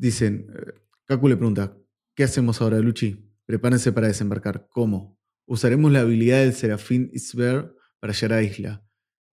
[0.00, 0.72] dicen, eh,
[1.06, 1.76] Kaku le pregunta,
[2.14, 3.30] ¿qué hacemos ahora, Luchi?
[3.46, 4.66] Prepárense para desembarcar.
[4.70, 5.18] ¿Cómo?
[5.46, 8.84] Usaremos la habilidad del Serafín Isber para llegar a la isla.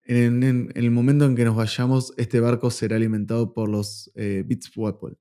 [0.03, 4.11] En, en- en el momento en que nos vayamos, este barco será alimentado por los
[4.15, 5.15] eh, Beatswapple.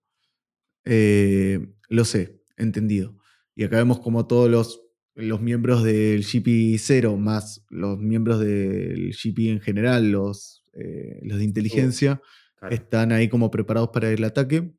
[0.85, 3.17] Eh, lo sé, entendido.
[3.55, 4.83] Y acá vemos como todos los,
[5.15, 11.45] los miembros del GP0 más los miembros del GP en general, los, eh, los de
[11.45, 12.21] inteligencia,
[12.59, 12.75] Claro.
[12.75, 14.73] están ahí como preparados para el ataque.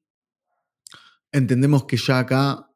[1.31, 2.69] Entendemos que ya acá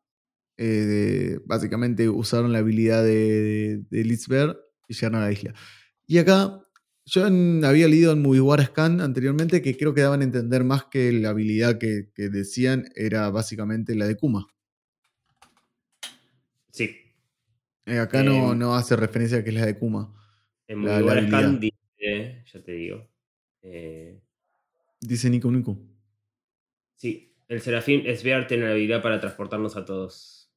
[0.58, 5.54] eh, básicamente usaron la habilidad de, de Litzberg y llegaron a la isla.
[6.06, 6.60] Y acá
[7.06, 10.64] yo en- había leído en Movie War Scan anteriormente que creo que daban a entender
[10.64, 14.46] más que la habilidad que, que decían era básicamente la de Kuma.
[16.72, 16.96] Sí.
[17.86, 20.14] Eh, acá no, no hace referencia a que es la de Kuma.
[20.68, 23.10] En La- Buena Scan dice, ya te digo.
[23.64, 24.22] eh,
[25.00, 25.80] Dice Nico Nico.
[26.96, 30.50] sí, el Serafín Esbear tiene la habilidad para transportarnos a todos.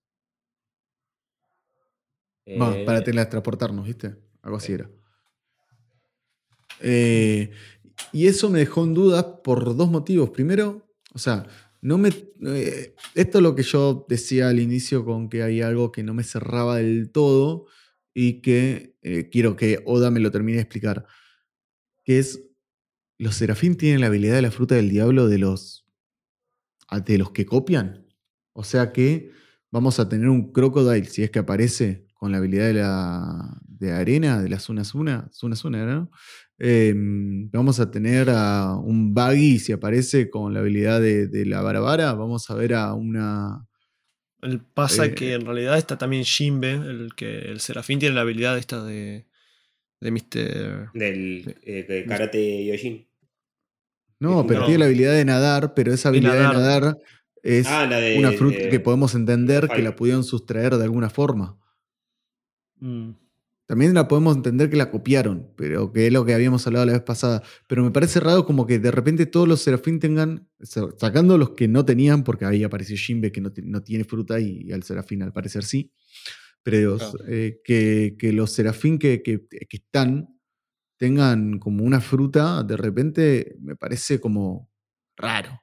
[2.49, 4.15] Va, Eh, para teletransportarnos, ¿viste?
[4.43, 4.89] Algo así era.
[6.81, 7.51] Eh,
[8.13, 10.31] y eso me dejó en dudas por dos motivos.
[10.31, 11.47] Primero, o sea,
[11.81, 12.11] no me.
[12.47, 16.15] eh, esto es lo que yo decía al inicio con que hay algo que no
[16.15, 17.67] me cerraba del todo
[18.15, 21.07] y que eh, quiero que Oda me lo termine de explicar.
[22.05, 22.41] Que es.
[23.19, 25.84] Los serafín tienen la habilidad de la fruta del diablo de los.
[27.05, 28.07] De los que copian.
[28.53, 29.31] O sea que
[29.71, 33.93] vamos a tener un crocodile, si es que aparece, con la habilidad de la de
[33.93, 36.09] arena, de la Zuna Zuna, Zuna Zuna.
[36.59, 36.95] Eh,
[37.53, 42.15] vamos a tener a un Buggy, si aparece con la habilidad de, de la Barabara,
[42.15, 43.67] vamos a ver a una...
[44.41, 48.21] El pasa Eh, que en realidad está también Jimbe, el que el Serafín tiene la
[48.21, 49.27] habilidad esta de.
[50.01, 50.91] de Mr.
[50.93, 53.07] Del eh, de Karate Yojin.
[54.21, 54.67] No, pero no.
[54.67, 56.99] tiene la habilidad de nadar, pero esa habilidad de nadar.
[57.43, 61.11] es Ah, de- una fruta de- que podemos entender que la pudieron sustraer de alguna
[61.11, 61.59] forma.
[62.81, 63.11] Mm,
[63.67, 66.93] También la podemos entender que la copiaron, pero que es lo que habíamos hablado la
[66.93, 67.43] vez pasada.
[67.67, 71.51] Pero me parece raro como que de repente todos los serafín tengan, sa- sacando los
[71.51, 74.73] que no tenían, porque ahí apareció Jimbe que no, ti- no tiene fruta y, y
[74.73, 75.91] al serafín al parecer sí.
[76.63, 77.19] Pero Claro.
[77.27, 80.34] eh, que, que los serafín que, que- que están
[81.05, 84.71] tengan como una fruta, de repente me parece como
[85.17, 85.63] raro.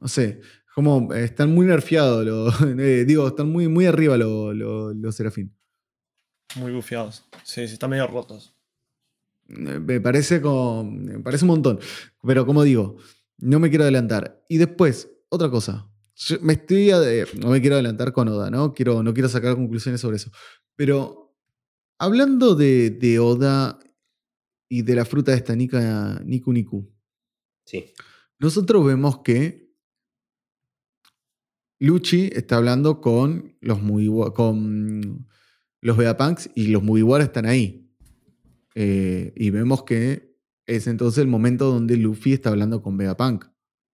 [0.00, 0.40] No sé,
[0.74, 5.54] como están muy nerfeados, los- eh, digo, están muy, muy arriba los, los, los serafín.
[6.56, 7.24] muy bufiados.
[7.44, 8.56] Sí, sí, están medio rotos.
[9.48, 11.78] Eh, Me parece, como, me parece un montón.
[12.22, 12.96] Pero como digo,
[13.38, 14.42] no me quiero adelantar.
[14.48, 15.90] Y después, otra cosa.
[16.16, 16.90] Yo me estoy
[17.40, 18.72] no me quiero adelantar con Oda, ¿no?
[18.72, 20.30] Quiero, no quiero sacar conclusiones sobre eso.
[20.76, 21.36] Pero
[21.98, 23.78] hablando de, de Oda
[24.74, 26.90] y de la fruta de esta Nika, Niku Niku,
[27.66, 27.92] Sí.
[28.40, 29.72] nosotros vemos que
[31.80, 35.26] Luchi está hablando con los Mugiwara, con
[35.80, 37.90] los Vegapunks y los Mugiwara están ahí.
[38.74, 43.44] Eh, y vemos que es entonces el momento donde Luffy está hablando con Vegapunk.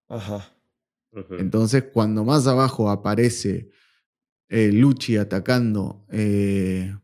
[0.08, 0.56] Ajá.
[1.38, 3.70] Entonces, cuando más abajo aparece
[4.48, 6.96] eh, Luchi atacando eh,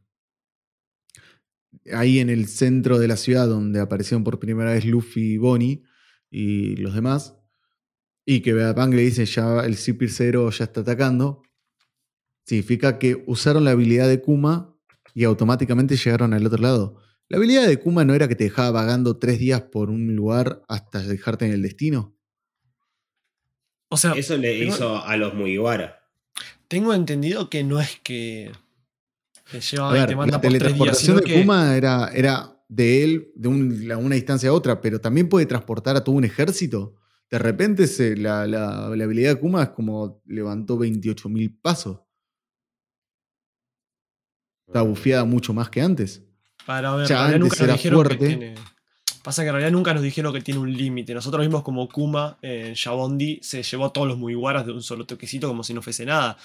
[1.93, 5.83] ahí en el centro de la ciudad donde aparecieron por primera vez Luffy y Bonnie
[6.31, 7.37] y los demás,
[8.25, 11.43] y que Vegapunk le dice ya el Zipper Zero ya está atacando,
[12.45, 14.75] significa que usaron la habilidad de Kuma
[15.15, 17.01] y automáticamente llegaron al otro lado.
[17.29, 20.63] La habilidad de Kuma no era que te dejaba vagando tres días por un lugar
[20.69, 22.17] hasta dejarte en el destino.
[23.89, 26.03] O sea, Eso le tengo- hizo a los Mugiwara.
[26.69, 28.51] tengo entendido que no es que
[29.51, 30.63] te lleva A y ver, te manda la por tres días,
[30.99, 34.81] teletransportación de que Kuma era, era de él de un- la- una distancia a otra,
[34.81, 36.95] pero también puede transportar a todo un ejército.
[37.31, 42.01] De repente se- la, la- la habilidad de Kuma es como levantó 28.000 pasos.
[44.67, 46.23] Está bufiada mucho más que antes.
[46.67, 48.55] Para ver, Ya en realidad antes nunca nos era dijeron que tiene.
[49.23, 51.15] Pasa que en realidad nunca nos dijeron que tiene un límite.
[51.15, 55.05] Nosotros vimos como Kuma en Shabondi se llevó a todos los Mugiwaras de un solo
[55.07, 56.37] toquecito como si no fuese nada.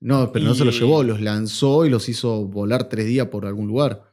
[0.00, 3.46] No, pero no se los llevó, los lanzó y los hizo volar tres días por
[3.46, 4.12] algún lugar.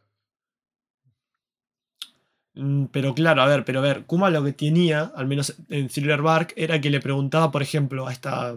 [2.56, 5.88] Mm, Pero claro, a ver, pero a ver, Kuma lo que tenía, al menos en
[5.89, 8.56] Thriller Bark, era que le preguntaba, por ejemplo, a esta.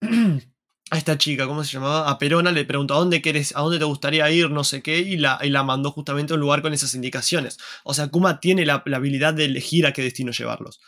[0.92, 2.10] a esta chica, ¿cómo se llamaba?
[2.10, 4.98] A Perona le preguntó a dónde querés, a dónde te gustaría ir, no sé qué,
[5.00, 7.58] y la, y la mandó justamente a un lugar con esas indicaciones.
[7.84, 10.80] O sea, Kuma tiene la, la habilidad de elegir a qué destino llevarlos.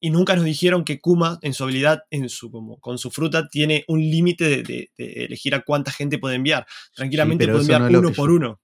[0.00, 3.48] Y nunca nos dijeron que Kuma, en su habilidad, en su, como, con su fruta,
[3.48, 6.66] tiene un límite de, de- de elegir a cuánta gente puede enviar.
[6.94, 8.60] Tranquilamente puede enviar no uno por yo- uno.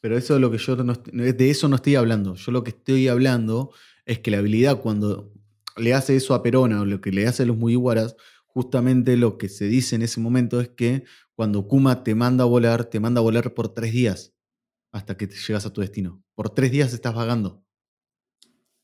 [0.00, 2.34] Pero eso es lo que yo no, de eso no estoy hablando.
[2.34, 3.70] Yo lo que estoy hablando
[4.06, 5.32] es que la habilidad cuando
[5.76, 9.38] le hace eso a Perona o lo que le hace a los Mugiwaras, justamente lo
[9.38, 11.04] que se dice en ese momento es que
[11.34, 14.34] cuando Kuma te manda a volar, te manda a volar por tres días
[14.90, 16.22] hasta que te llegas a tu destino.
[16.34, 17.62] Por tres días estás vagando.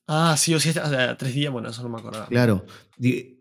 [0.09, 2.27] Ah, sí, o sí, sea, tres días, bueno, eso no me acordaba.
[2.27, 2.64] Claro.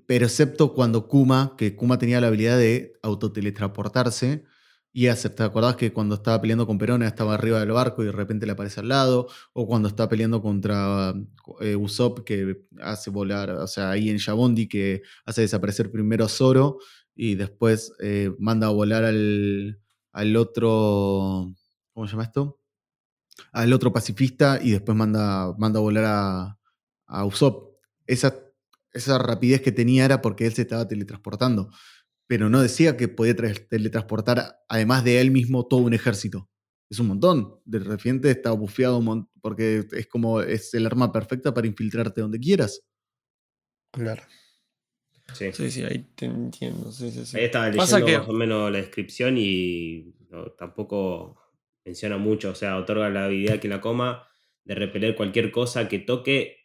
[0.06, 4.43] Pero excepto cuando Kuma, que Kuma tenía la habilidad de autoteletransportarse
[4.91, 8.08] y hacer, ¿te acordás que cuando estaba peleando con Perona estaba arriba del barco y
[8.08, 9.27] de repente le aparece al lado?
[9.53, 11.13] O cuando está peleando contra
[11.62, 16.30] eh, Usopp que hace volar, o sea, ahí en Shabondi que hace desaparecer primero a
[16.30, 16.80] Zoro
[17.15, 19.80] y después eh, manda a volar al,
[20.12, 21.53] al otro,
[21.93, 22.60] ¿cómo se llama esto?
[23.51, 26.57] Al otro pacifista y después manda, manda a volar a,
[27.08, 27.78] a Usopp.
[28.06, 28.36] Esa,
[28.93, 31.70] esa rapidez que tenía era porque él se estaba teletransportando.
[32.28, 36.50] Pero no decía que podía tra- teletransportar, además de él mismo, todo un ejército.
[36.89, 37.60] Es un montón.
[37.65, 39.02] De repente está bufeado
[39.41, 42.82] porque es como es el arma perfecta para infiltrarte donde quieras.
[43.91, 44.24] Claro.
[45.34, 45.52] Sí.
[45.54, 46.91] Sí, sí, ahí te entiendo.
[46.91, 47.38] Sí, sí, sí.
[47.38, 51.38] Ahí estaba Pasa leyendo que- más o menos la descripción y no, tampoco
[51.86, 52.52] menciona mucho.
[52.52, 54.26] O sea, otorga la habilidad que la coma
[54.63, 56.57] de repeler cualquier cosa que toque.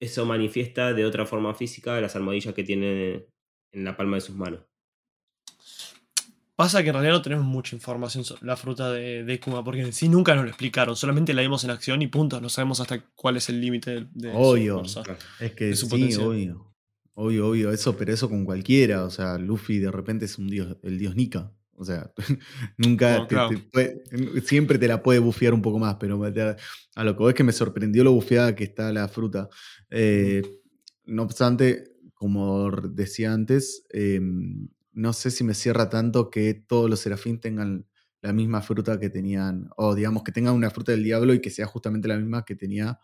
[0.00, 3.26] Eso manifiesta de otra forma física las almohadillas que tiene
[3.72, 4.60] en la palma de sus manos.
[6.56, 9.80] Pasa que en realidad no tenemos mucha información sobre la fruta de, de Kuma, porque
[9.82, 12.40] en sí nunca nos lo explicaron, solamente la vimos en acción y punto.
[12.40, 14.74] No sabemos hasta cuál es el límite de, de su Obvio.
[14.78, 15.02] fuerza.
[15.38, 16.26] Es que De su sí, potencial.
[16.26, 16.74] obvio.
[17.14, 17.72] Obvio, obvio.
[17.72, 19.04] Eso, pero eso con cualquiera.
[19.04, 21.52] O sea, Luffy de repente es un dios, el dios Nika.
[21.80, 22.12] O sea,
[22.76, 23.48] nunca No, te- claro.
[23.50, 24.02] te puede-
[24.42, 27.52] siempre te la puede bufear un poco más, pero a lo que ves que me
[27.52, 29.48] sorprendió lo bufeada que está la fruta.
[29.90, 30.42] Eh,
[31.04, 34.20] no obstante, como decía antes, eh,
[34.92, 37.86] no sé si me cierra tanto que todos los serafín tengan
[38.20, 41.50] la misma fruta que tenían, o digamos que tengan una fruta del diablo y que
[41.50, 42.98] sea justamente la misma que tenía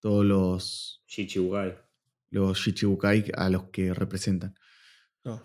[0.00, 1.78] todos los, Shichibukai.
[2.30, 4.54] los Shichibukai a los que representan.
[5.24, 5.42] No.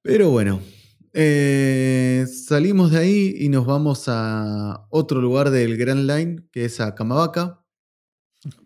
[0.00, 0.62] Pero bueno,
[1.18, 6.78] eh, salimos de ahí y nos vamos a otro lugar del Grand Line, que es
[6.78, 7.64] a Kamabaka.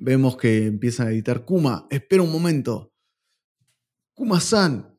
[0.00, 2.92] Vemos que empiezan a editar Kuma, espera un momento.
[4.14, 4.98] Kuma-san.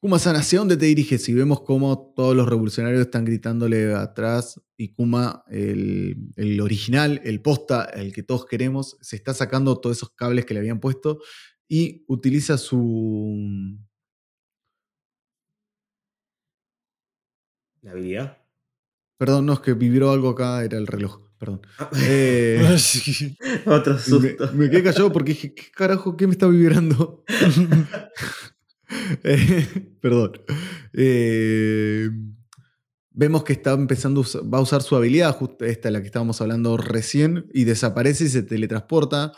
[0.00, 1.28] Kuma-san, ¿hacia dónde te diriges?
[1.28, 7.84] Y vemos cómo todos los revolucionarios están gritándole atrás y Kuma, el original, el posta,
[7.84, 11.18] el que todos queremos, se está sacando todos esos cables que le habían puesto
[11.68, 13.78] y utiliza su,
[17.84, 18.38] ¿La habilidad?
[19.18, 21.60] Perdón, no, es que vibró algo acá, era el reloj, perdón.
[22.02, 23.36] Eh, Sí.
[23.66, 24.50] Otro susto.
[24.54, 26.16] me quedé callado porque dije, ¿qué carajo?
[26.16, 27.24] ¿Qué me está vibrando?
[29.24, 29.66] Eh,
[30.00, 30.32] perdón.
[30.92, 32.08] Eh,
[33.10, 36.06] vemos que está empezando, a usar- va a usar su habilidad, justo esta la que
[36.06, 39.32] estábamos hablando recién, y desaparece y se teletransporta.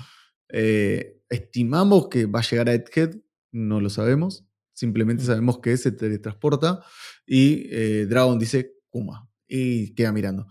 [0.48, 3.16] Eh, estimamos que va a llegar a Egghead,
[3.52, 4.44] no lo sabemos.
[4.72, 5.26] Simplemente Mm.
[5.26, 6.80] sabemos que se teletransporta
[7.26, 10.46] y eh, Dragon dice Kuma y queda mirando.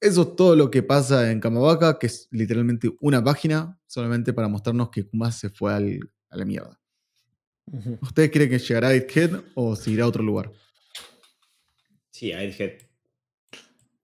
[0.00, 4.48] Eso es todo lo que pasa en Kamabaka, que es literalmente una página solamente para
[4.48, 6.78] mostrarnos que Kuma se fue al- a la mierda.
[8.00, 10.50] ¿Ustedes creen que llegará a Head o se irá a otro lugar?
[12.10, 12.80] Sí, Egghead.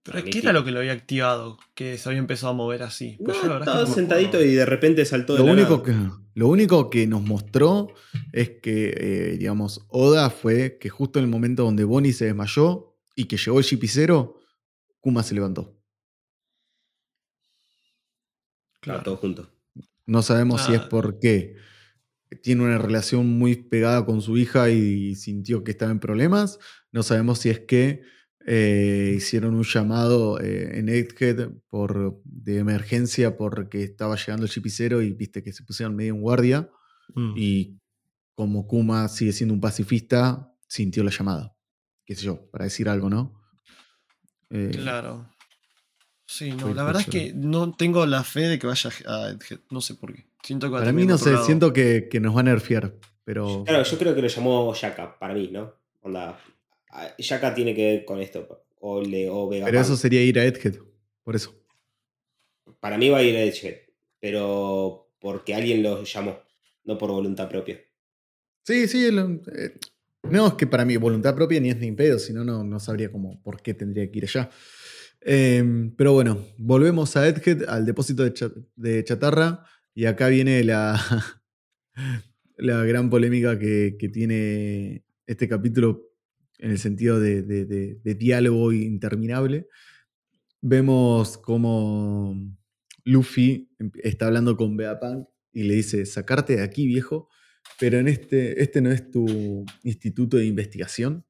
[0.06, 1.58] Pero ¿qué era lo que lo había activado?
[1.74, 3.16] Que se había empezado a mover así.
[3.18, 5.46] No, Pues yo la verdad es que estaba sentadito y de repente saltó de Lo
[5.46, 6.12] la único, nada.
[6.14, 7.88] que, lo único que nos mostró
[8.32, 12.96] es que, eh, digamos, Oda fue que justo en el momento donde Bonnie se desmayó
[13.16, 14.38] y que llegó el Shipicero,
[15.00, 15.76] Kuma se levantó.
[18.80, 19.50] Claro, todo junto.
[20.06, 21.56] No sabemos si es porque
[22.42, 26.58] tiene una relación muy pegada con su hija y sintió que estaba en problemas.
[26.92, 28.02] No sabemos si es que
[28.48, 35.02] eh, hicieron un llamado eh, en Egghead por, de emergencia porque estaba llegando el chipicero
[35.02, 36.70] y viste que se pusieron medio en guardia.
[37.14, 37.34] Mm.
[37.36, 37.80] Y
[38.36, 41.56] como Kuma sigue siendo un pacifista, sintió la llamada.
[42.04, 43.42] Qué sé yo, para decir algo, ¿no?
[44.50, 45.28] Eh, Claro.
[46.24, 49.60] Sí, no, la verdad es que no tengo la fe de que vaya a Egghead.
[49.70, 50.26] No sé por qué.
[50.42, 51.44] Siento que va a Para mí, no sé, lado.
[51.44, 52.94] siento que, que nos van a nerfear.
[53.24, 55.72] Pero Claro, yo creo que lo llamó Yaka, para mí, ¿no?
[56.02, 56.38] Onda.
[56.96, 58.66] Ah, Yaka tiene que ver con esto.
[58.80, 59.70] O, le, o Vegapunk.
[59.72, 60.76] Pero eso sería ir a Egghead,
[61.24, 61.54] por eso.
[62.80, 63.76] Para mí va a ir a Egghead.
[64.20, 66.38] Pero porque alguien lo llamó.
[66.84, 67.80] No por voluntad propia.
[68.64, 69.10] Sí, sí.
[69.10, 69.78] lo- eh,
[70.30, 73.10] no es que para mí voluntad propia ni es ni pedo, si no, no sabría
[73.12, 74.50] cómo, por qué tendría que ir allá.
[75.20, 80.62] Eh, pero bueno, volvemos a Egghead, al depósito de, cha- de chatarra, y acá viene
[80.64, 81.00] la,
[82.56, 86.05] la gran polémica que, que tiene este capítulo
[86.58, 89.68] en el sentido de, de- de- diálogo interminable.
[90.62, 92.36] Vemos como
[93.04, 97.28] Luffy em- está hablando con Vegapunk y le dice, sacarte de aquí, viejo,
[97.80, 101.24] pero en este, este no es tu instituto de investigación.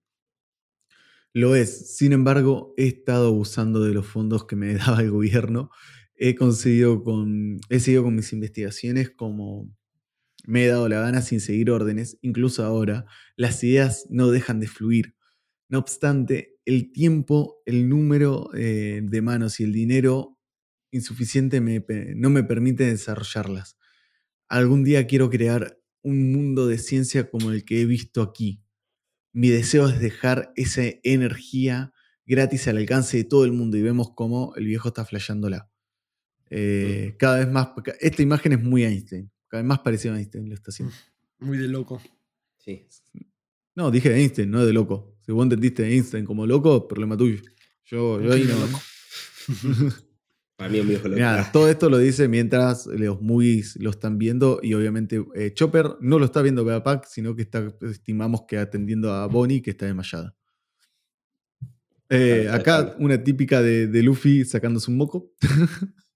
[1.32, 1.96] Lo es.
[1.96, 5.70] Sin embargo, he estado abusando de los fondos que me daba el gobierno.
[6.16, 7.58] He conseguido con.
[7.68, 9.70] He seguido con mis investigaciones como
[10.46, 12.18] me he dado la gana sin seguir órdenes.
[12.22, 15.15] Incluso ahora, las ideas no dejan de fluir.
[15.68, 20.38] No obstante, el tiempo, el número eh, de manos y el dinero
[20.90, 23.76] insuficiente me no me permite desarrollarlas.
[24.48, 28.62] Algún día quiero crear un mundo de ciencia como el que he visto aquí.
[29.32, 31.92] Mi deseo es dejar esa energía
[32.24, 35.68] gratis al alcance de todo el mundo y vemos cómo el viejo está flasheándola.
[36.50, 37.16] Eh.
[37.18, 37.70] Cada vez más.
[38.00, 39.30] Esta imagen es muy Einstein.
[39.48, 40.94] Cada vez más parecido a Einstein lo está haciendo.
[41.38, 42.00] Muy de loco.
[42.58, 42.86] Sí.
[43.74, 45.15] No, dije Einstein, no de loco.
[45.26, 47.42] Si vos entendiste Einstein como loco, problema tuyo.
[47.84, 48.54] Yo, yo ahí no.
[50.56, 51.20] Para mí es un viejo loco.
[51.20, 55.96] Nada, todo esto lo dice mientras los movies lo están viendo y obviamente eh, Chopper
[56.00, 59.86] no lo está viendo Vegapunk, sino que está, estimamos que atendiendo a Bonnie que está
[59.86, 60.34] desmayada.
[62.08, 65.32] Eh, acá una típica de, de Luffy sacándose un moco.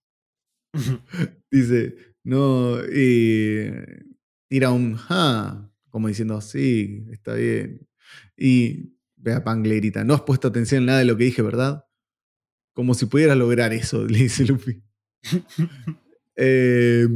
[1.51, 3.71] Dice, no, y
[4.49, 7.87] tira un ja, como diciendo, sí, está bien.
[8.37, 11.85] Y Vegapunk le grita, no has puesto atención en nada de lo que dije, ¿verdad?
[12.73, 14.83] Como si pudieras lograr eso, le dice Luffy.
[16.43, 17.07] Eh,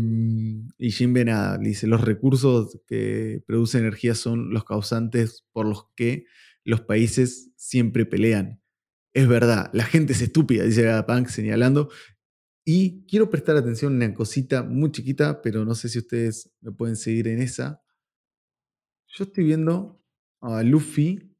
[0.76, 5.86] y Jinbe nada, le dice, los recursos que producen energía son los causantes por los
[5.96, 6.26] que
[6.62, 8.60] los países siempre pelean.
[9.14, 11.88] Es verdad, la gente es estúpida, dice Vegapunk señalando.
[12.66, 16.72] Y quiero prestar atención a una cosita muy chiquita, pero no sé si ustedes me
[16.72, 17.82] pueden seguir en esa.
[19.06, 20.02] Yo estoy viendo
[20.40, 21.33] a Luffy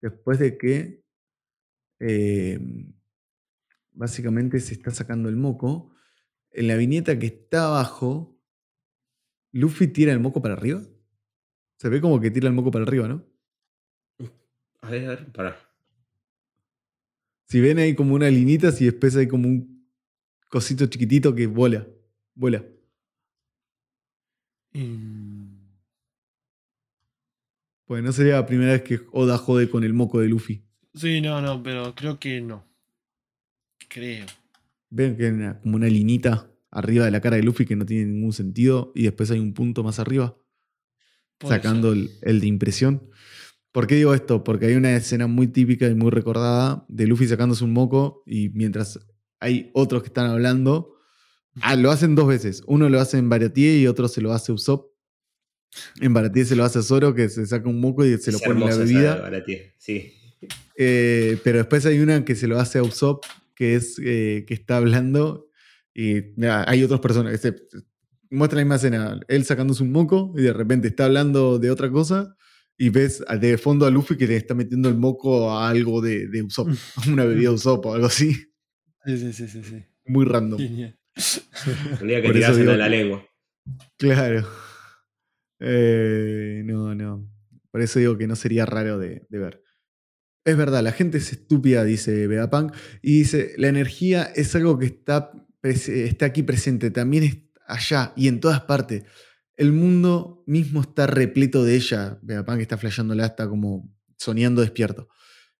[0.00, 1.04] después de que
[2.00, 2.58] eh,
[3.92, 5.94] básicamente se está sacando el moco.
[6.52, 8.40] En la viñeta que está abajo,
[9.52, 10.82] Luffy tira el moco para arriba.
[11.76, 13.24] Se ve como que tira el moco para arriba, ¿no?
[14.82, 15.56] A ver, a ver, pará.
[17.46, 19.88] Si ven ahí como unas linitas y después hay como un
[20.48, 21.86] cosito chiquitito que vuela.
[22.34, 22.64] Vuela.
[24.72, 25.29] Mm,
[27.90, 30.62] Pues no sería la primera vez que Oda jode con el moco de Luffy.
[30.94, 32.64] Sí, no, no, pero creo que no.
[33.88, 34.26] Creo.
[34.90, 37.84] Ven que hay una- como una linita arriba de la cara de Luffy que no
[37.84, 40.36] tiene ningún sentido y después hay un punto más arriba
[41.38, 43.10] Puede sacando el, el de impresión.
[43.72, 44.44] ¿Por qué digo esto?
[44.44, 48.50] Porque hay una escena muy típica y muy recordada de Luffy sacándose un moco y
[48.50, 49.00] mientras
[49.40, 50.94] hay otros que están hablando,
[51.60, 52.62] ah, lo hacen dos veces.
[52.68, 54.89] Uno lo hace en Baratier y otro se lo hace Usopp.
[56.00, 58.38] En Baratier se lo hace a Zoro que se saca un moco y se lo
[58.38, 59.16] Es pone en la bebida.
[59.78, 60.12] Sí.
[60.76, 64.54] Eh, pero después hay una que se lo hace a Usopp, que es eh, que
[64.54, 65.48] está hablando
[65.94, 67.32] y mira, hay otras personas.
[67.32, 67.56] que se-
[68.30, 71.90] muestra la misma escena, él sacándose un moco y de repente está hablando de otra
[71.90, 72.36] cosa
[72.78, 76.28] y ves de fondo a Luffy que le está metiendo el moco a algo de,
[76.28, 78.32] de Usopp, a una bebida Usopp o algo así.
[79.04, 79.62] Sí, sí, sí, sí.
[79.62, 79.84] sí.
[80.06, 80.58] Muy random.
[81.98, 83.26] Tendría que digo de la lengua.
[83.98, 84.48] Claro.
[85.60, 87.28] Eh, no, no.
[87.70, 89.62] Por eso digo que no sería raro de, ver.
[90.44, 94.86] Es verdad, la gente es estúpida, dice Vegapunk, y dice, la energía es algo que
[94.86, 95.30] está,
[95.62, 99.04] está aquí presente, también es allá y en todas partes.
[99.56, 102.18] El mundo mismo está repleto de ella.
[102.22, 105.08] Vegapunk está flasheándola, está como soñando despierto.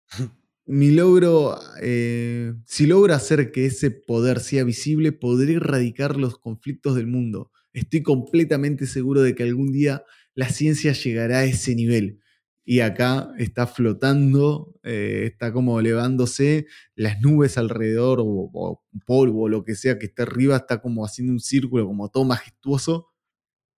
[0.66, 6.94] Mi logro, eh, si logro hacer que ese poder sea visible, podré erradicar los conflictos
[6.94, 7.50] del mundo.
[7.72, 10.04] Estoy completamente seguro de que algún día
[10.34, 12.20] la ciencia llegará a ese nivel.
[12.64, 19.48] Y acá está flotando, eh, está como elevándose, las nubes alrededor, o, o polvo, o
[19.48, 23.08] lo que sea que esté arriba, está como haciendo un círculo, como todo majestuoso.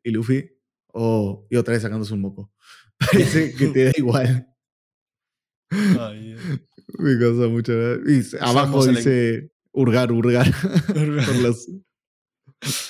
[0.03, 0.51] Y Luffy,
[0.87, 2.51] oh, y otra vez sacándose un moco.
[2.99, 4.47] Parece que te da igual.
[5.71, 6.41] Dios.
[6.99, 7.73] Me causa mucha.
[7.73, 10.51] Y abajo dice hurgar, hurgar.
[10.87, 11.81] Por Eh,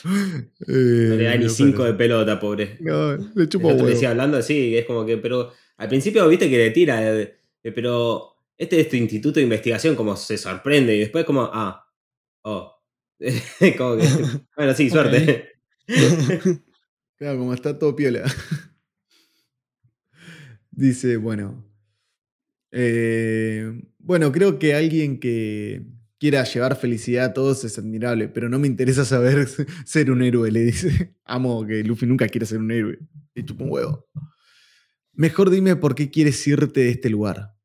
[0.04, 2.78] No le da ni no 5 de pelota, pobre.
[2.82, 3.86] No, le chupo huevo.
[3.86, 7.72] decía hablando así, es como que, pero al principio viste que le tira, eh, eh,
[7.72, 11.88] pero este es tu instituto de investigación, como se sorprende, y después como, ah,
[12.44, 12.76] oh.
[13.78, 14.08] como que,
[14.58, 15.50] bueno, sí, suerte.
[17.18, 18.24] Claro, como está todo piola.
[20.72, 21.64] Dice, bueno.
[22.72, 25.84] eh, bueno, creo que alguien que
[26.22, 29.48] quiera llevar felicidad a todos es admirable, pero no me interesa saber
[29.86, 31.16] ser un héroe, le dice.
[31.26, 33.00] Amo que Luffy nunca quiere ser un héroe.
[33.34, 34.08] Le chupa un huevo.
[35.14, 37.56] Mejor dime por qué quieres irte de este lugar.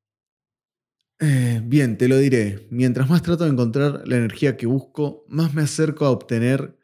[1.20, 2.66] Eh, bien, te lo diré.
[2.70, 6.78] Mientras más trato de encontrar la energía que busco, más me acerco a obtener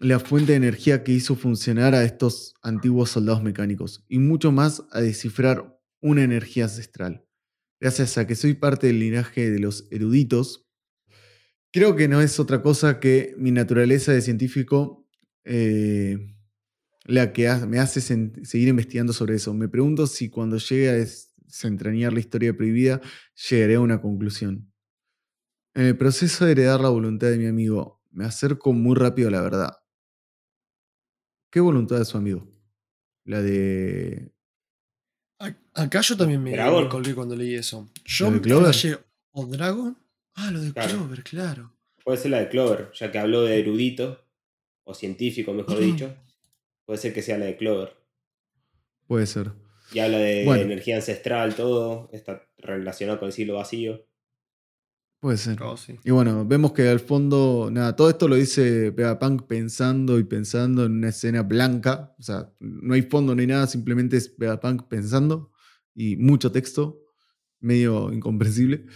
[0.00, 4.82] la fuente de energía que hizo funcionar a estos antiguos soldados mecánicos y mucho más
[4.90, 7.24] a descifrar una energía ancestral.
[7.80, 10.65] Gracias a que soy parte del linaje de los eruditos,
[11.76, 15.06] creo que no es otra cosa que mi naturaleza de científico
[15.44, 16.34] eh,
[17.04, 19.52] la que ha- me hace sen- seguir investigando sobre eso.
[19.52, 23.02] Me pregunto si cuando llegue a des- desentrañar la historia prohibida,
[23.50, 24.72] llegaré a una conclusión.
[25.74, 29.32] En el proceso de heredar la voluntad de mi amigo, me acerco muy rápido a
[29.32, 29.72] la verdad.
[31.52, 32.50] ¿Qué voluntad de su amigo?
[33.26, 34.32] La de.
[35.74, 36.56] Acá yo también me,
[36.88, 37.90] colgué cuando leí eso.
[38.06, 38.42] Yo ¿Lo de me
[39.32, 40.05] ¿O Dragon?
[40.36, 40.92] Ah, lo de Claro.
[40.98, 41.72] Clover, claro.
[42.04, 44.24] Puede ser la de Clover, ya que habló de erudito,
[44.84, 46.14] o científico, mejor dicho.
[46.84, 47.96] Puede ser que sea la de Clover.
[49.08, 49.52] Puede ser.
[49.92, 50.62] Y habla de Bueno.
[50.62, 52.08] energía ancestral, todo.
[52.12, 54.06] Está relacionado con el siglo vacío.
[55.20, 55.60] Puede ser.
[55.62, 55.96] Oh, sí.
[56.04, 60.84] Y bueno, vemos que al fondo, nada, todo esto lo dice Vegapunk pensando y pensando
[60.84, 62.14] en una escena blanca.
[62.18, 65.50] O sea, no hay fondo, no hay nada, simplemente es Vegapunk pensando
[65.94, 67.00] y mucho texto,
[67.60, 68.86] medio incomprensible.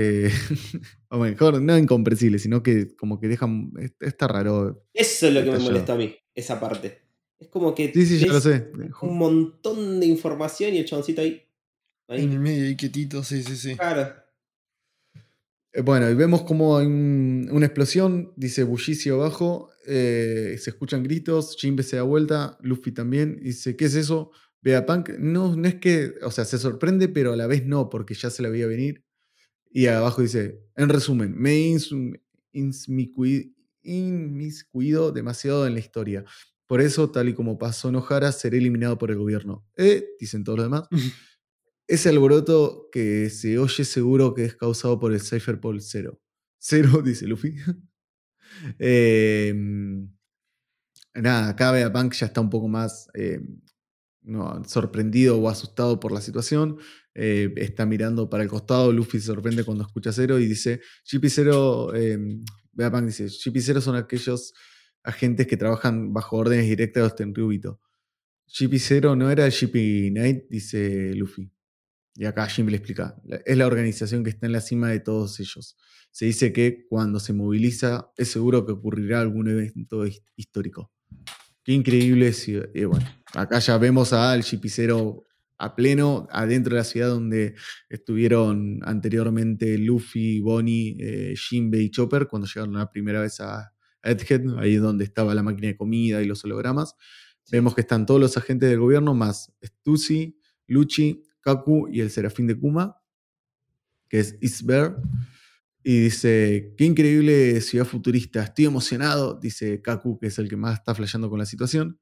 [0.00, 0.30] Eh,
[1.10, 3.72] o mejor, no incomprensible, sino que como que dejan.
[4.00, 4.86] Está raro.
[4.94, 7.00] Eso es lo que me molesta a mí, esa parte.
[7.40, 8.70] Es como que Sí, sí, ya lo sé.
[9.02, 11.42] un montón de información y el chaboncito ahí.
[12.08, 12.22] ahí.
[12.24, 13.74] En el medio ahí quietito, sí, sí, sí.
[13.76, 14.12] Claro.
[15.72, 21.02] Eh, Bueno, y vemos como hay un- una explosión, dice bullicio abajo, eh, se escuchan
[21.02, 24.30] gritos, Jinbe se da vuelta, Luffy también, y dice, ¿qué es eso?
[24.62, 28.14] Vegapunk, no, no es que, o sea, se sorprende, pero a la vez no, porque
[28.14, 29.04] ya se la veía venir.
[29.70, 31.76] Y abajo dice, en resumen, me he
[33.82, 36.24] inmiscuido demasiado en la historia.
[36.66, 39.66] Por eso, tal y como pasó en Ohara, seré eliminado por el gobierno.
[39.76, 40.88] Eh, dicen todos los demás.
[41.86, 46.20] Ese alboroto que se oye seguro que es causado por el Cypherpol 0.
[46.58, 47.56] Cero, dice Luffy.
[48.78, 49.54] Eh,
[51.14, 53.40] nada, acá Vegapunk ya está un poco más eh,
[54.22, 56.78] no, sorprendido o asustado por la situación.
[57.20, 58.92] Eh, está mirando para el costado.
[58.92, 62.18] Luffy se sorprende cuando escucha Cero y dice: GP0, eh,
[62.72, 64.52] Vegapunk dice: GP0 son aquellos
[65.02, 67.80] agentes que trabajan bajo órdenes directas de Tenryubito.
[68.48, 71.50] GP0 no era el GP Knight, dice Luffy.
[72.14, 73.14] Y acá Jimmy le explica,
[73.44, 75.76] es la organización que está en la cima de todos ellos.
[76.10, 80.92] Se dice que cuando se moviliza es seguro que ocurrirá algún evento his- histórico.
[81.62, 82.32] Qué increíble.
[82.74, 85.26] eh, bueno, acá ya vemos al GP0
[85.58, 87.54] a pleno, adentro de la ciudad donde
[87.88, 94.58] estuvieron anteriormente Luffy, Bonnie, eh, Jinbe y Chopper cuando llegaron la primera vez a Egghead,
[94.58, 96.94] ahí es donde estaba la máquina de comida y los hologramas.
[97.50, 102.46] Vemos que están todos los agentes del gobierno, más Stussy, Luchi, Kaku y el serafín
[102.46, 102.96] de Kuma,
[104.08, 104.96] que es Isber.
[105.82, 110.74] Y dice, qué increíble ciudad futurista, estoy emocionado, dice Kaku, que es el que más
[110.78, 111.98] está flasheando con la situación.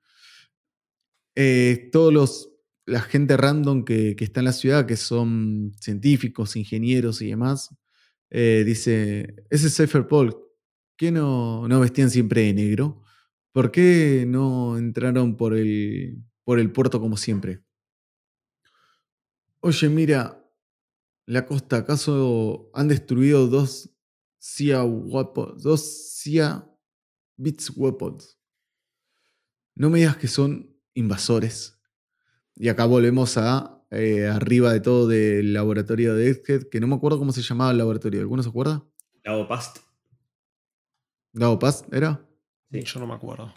[1.35, 2.56] Eh, todos los
[2.87, 7.77] la gente random que, que está en la ciudad, que son científicos, ingenieros y demás,
[8.31, 10.37] eh, dice, ese Cypher Paul,
[10.97, 13.03] ¿qué no, no vestían siempre de negro?
[13.53, 17.63] ¿Por qué no entraron por el, por el puerto como siempre?
[19.61, 20.45] Oye, mira,
[21.27, 23.91] la costa, ¿acaso han destruido dos
[24.39, 26.71] CIA weapons, dos CIA
[27.37, 28.39] Bits Weapons?
[29.75, 31.76] No me digas que son invasores.
[32.57, 36.97] Y acá volvemos a eh, arriba de todo del laboratorio de Egghead, que no me
[36.97, 38.21] acuerdo cómo se llamaba el laboratorio.
[38.21, 38.83] ¿Alguno se acuerda?
[39.25, 39.79] Lago Past.
[41.33, 42.27] ¿Lago Paz era?
[42.71, 42.81] Sí.
[42.83, 43.53] Yo no me acuerdo.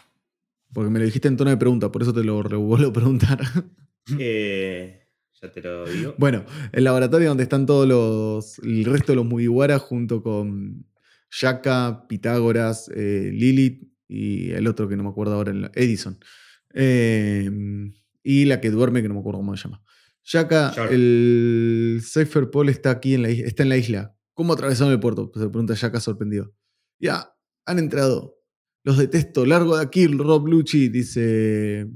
[0.72, 3.40] Porque me lo dijiste en tono de pregunta, por eso te lo vuelvo a preguntar.
[4.18, 5.06] Eh,
[5.40, 6.14] ya te lo digo.
[6.18, 8.58] bueno, el laboratorio donde están todos los.
[8.60, 10.86] el resto de los Mugiwara junto con
[11.30, 16.18] Shaka, Pitágoras, eh, Lilith y el otro que no me acuerdo ahora, Edison.
[16.74, 17.48] Eh,
[18.22, 19.82] y la que duerme, que no me acuerdo cómo se llama.
[20.22, 24.16] Shaka, el Cypher Paul está aquí en la isla, está en la isla.
[24.34, 25.30] ¿Cómo atravesaron el puerto?
[25.34, 26.52] Se pregunta Shaka sorprendido.
[26.98, 27.34] Ya,
[27.66, 28.36] han entrado.
[28.84, 29.44] Los detesto.
[29.44, 31.86] Largo de aquí, Rob Lucci, dice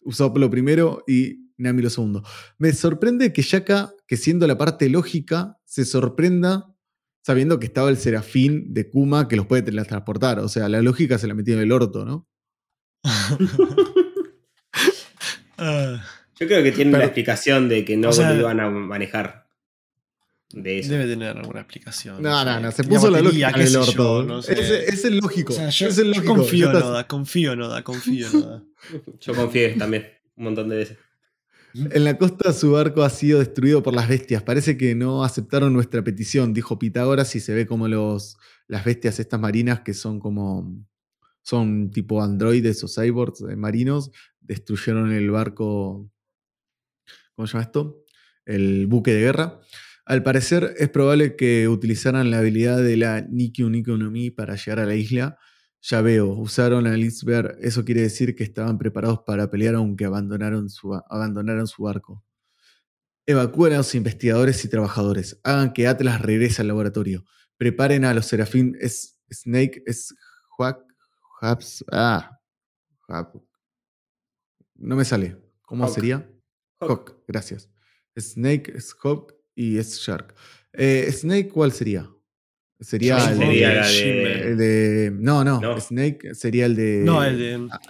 [0.00, 2.22] Usopp lo primero y Nami lo segundo.
[2.58, 6.72] Me sorprende que Shaka, que siendo la parte lógica, se sorprenda
[7.24, 10.40] sabiendo que estaba el serafín de Kuma que los puede teletransportar.
[10.40, 12.28] O sea, la lógica se la metió en el orto, ¿no?
[15.64, 16.04] Ah,
[16.38, 18.68] Yo creo que tiene Pero- una explicación de que no O sea- lo iban a
[18.70, 19.42] manejar.
[20.54, 20.90] De eso.
[20.92, 22.20] debe tener alguna explicación.
[22.20, 24.20] No, no, no, se puso la batería, lógica qué en el sé orto.
[24.20, 24.52] yo, no sé.
[24.52, 25.54] es, es el lógico.
[25.54, 26.34] O sea, yo, es el yo lógico.
[26.34, 26.84] confío Ya en.
[26.84, 28.62] Oda, confío en Oda, confío en Oda.
[29.20, 30.98] Yo confié también un montón de veces.
[31.74, 34.42] En la costa su barco ha sido destruido por las bestias.
[34.42, 38.36] Parece que no aceptaron nuestra petición, dijo Pitágoras, y se ve como los,
[38.68, 40.84] las bestias estas marinas que son como
[41.42, 46.10] son tipo androides o cyborgs eh, marinos, destruyeron el barco.
[47.34, 48.04] ¿Cómo se llama esto?
[48.44, 49.60] El buque de guerra.
[50.04, 54.56] Al parecer es probable que utilizaran la habilidad de la Nikyu Nikyu no Mi para
[54.56, 55.38] llegar a la isla.
[55.80, 57.56] Ya veo, usaron al iceberg.
[57.60, 62.24] Eso quiere decir que estaban preparados para pelear aunque abandonaron su, abandonaron su barco.
[63.26, 65.40] Evacúen a los investigadores y trabajadores.
[65.44, 67.24] Hagan que Atlas regrese al laboratorio.
[67.56, 68.76] Preparen a los Serafín
[69.30, 70.14] Snake, es
[70.58, 70.78] Huac,
[71.42, 72.38] Haps, ah,
[74.76, 75.36] no me sale.
[75.62, 75.94] ¿Cómo Hawk.
[75.94, 76.16] sería?
[76.80, 76.90] Hawk.
[76.90, 77.68] Hawk, gracias.
[78.16, 80.34] Snake es Hawk y es Shark.
[80.72, 82.08] Eh, Snake, ¿cuál sería?
[82.78, 84.12] Sería Shark el sería de, la Shinbe.
[84.12, 85.80] de el de- No, no, No.
[85.80, 87.02] Snake sería el de.
[87.04, 87.80] No, el de ah,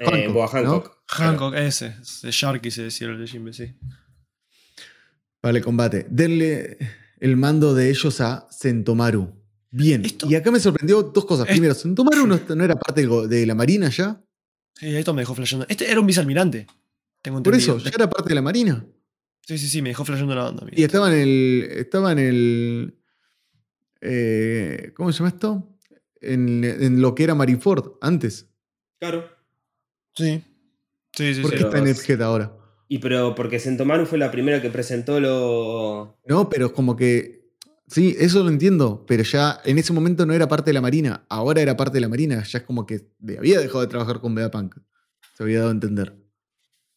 [0.00, 0.48] eh, Hancock, ¿no?
[0.48, 0.96] Hancock.
[1.08, 1.96] Hancock, ese.
[2.22, 3.74] De Sharky se decía el de Jimbe, sí.
[5.42, 6.06] El combate.
[6.08, 6.78] Denle
[7.20, 9.43] el mando de ellos a Sentomaru.
[9.76, 10.04] Bien.
[10.04, 11.46] Esto- Y acá me sorprendió dos cosas.
[11.48, 14.22] Primero, Sentomaru no, no era parte de la Marina ya.
[14.74, 15.66] Sí, esto me dejó flasheando.
[15.68, 16.66] Este era un vicealmirante.
[17.22, 17.76] Tengo Por entendido.
[17.78, 18.84] eso, ya era parte de la Marina.
[19.46, 20.66] Sí, sí, sí, me dejó flasheando la banda.
[20.72, 21.68] Y estaba en el.
[21.72, 22.94] Estaba en el.
[24.00, 25.68] eh, ¿Cómo se llama esto?
[26.20, 28.48] En, en lo que era Marineford antes.
[29.00, 29.24] Claro.
[30.14, 30.42] Sí.
[31.12, 31.56] Sí, sí, ¿Por sí.
[31.58, 32.56] qué está en Edgehead ahora?
[32.88, 36.18] Y pero porque Sentomaru fue la primera que presentó lo.
[36.26, 37.43] No, pero es como que.
[37.86, 41.24] Sí, eso lo entiendo, pero ya en ese momento no era parte de la Marina,
[41.28, 44.34] ahora era parte de la Marina, ya es como que había dejado de trabajar con
[44.34, 44.76] Vegapunk.
[45.36, 46.16] Se había dado a entender.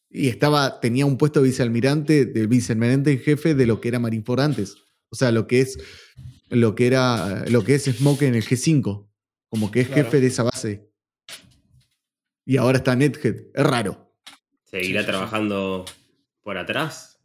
[0.09, 3.99] Y estaba, tenía un puesto de vicealmirante, de vicealmirante en jefe de lo que era
[3.99, 4.77] Marineford antes.
[5.09, 5.77] O sea, lo que es
[6.49, 9.09] lo que era lo que es Smoke en el G5,
[9.49, 10.03] como que es Claro.
[10.05, 10.89] jefe de esa base.
[12.45, 14.13] Y ahora está Nethead, es raro.
[14.63, 15.11] Seguirá Sí, sí, sí.
[15.11, 15.83] trabajando
[16.43, 17.19] por atrás.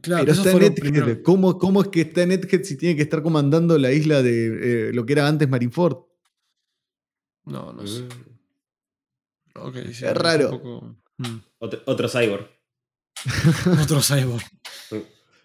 [0.00, 1.22] Claro, Pero está lo Nethead.
[1.22, 4.88] ¿Cómo, ¿Cómo es que está en Nethead si tiene que estar comandando la isla de
[4.90, 5.96] eh, lo que era antes Marineford?
[7.46, 8.02] No, no sé.
[8.02, 9.58] Mm.
[9.60, 10.50] Ok, sí, Es raro.
[10.50, 11.38] poco- Mm.
[11.58, 12.46] Otro, otro cyborg.
[13.82, 14.44] Otro cyborg.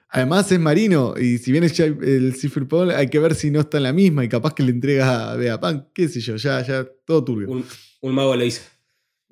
[0.09, 3.77] Además es marino y si viene el Cipher Paul hay que ver si no está
[3.77, 6.85] en la misma y capaz que le entrega a Vegapunk, qué sé yo, ya, ya,
[7.03, 7.49] todo turbio.
[7.49, 7.65] Un,
[8.01, 8.61] un mago lo hizo.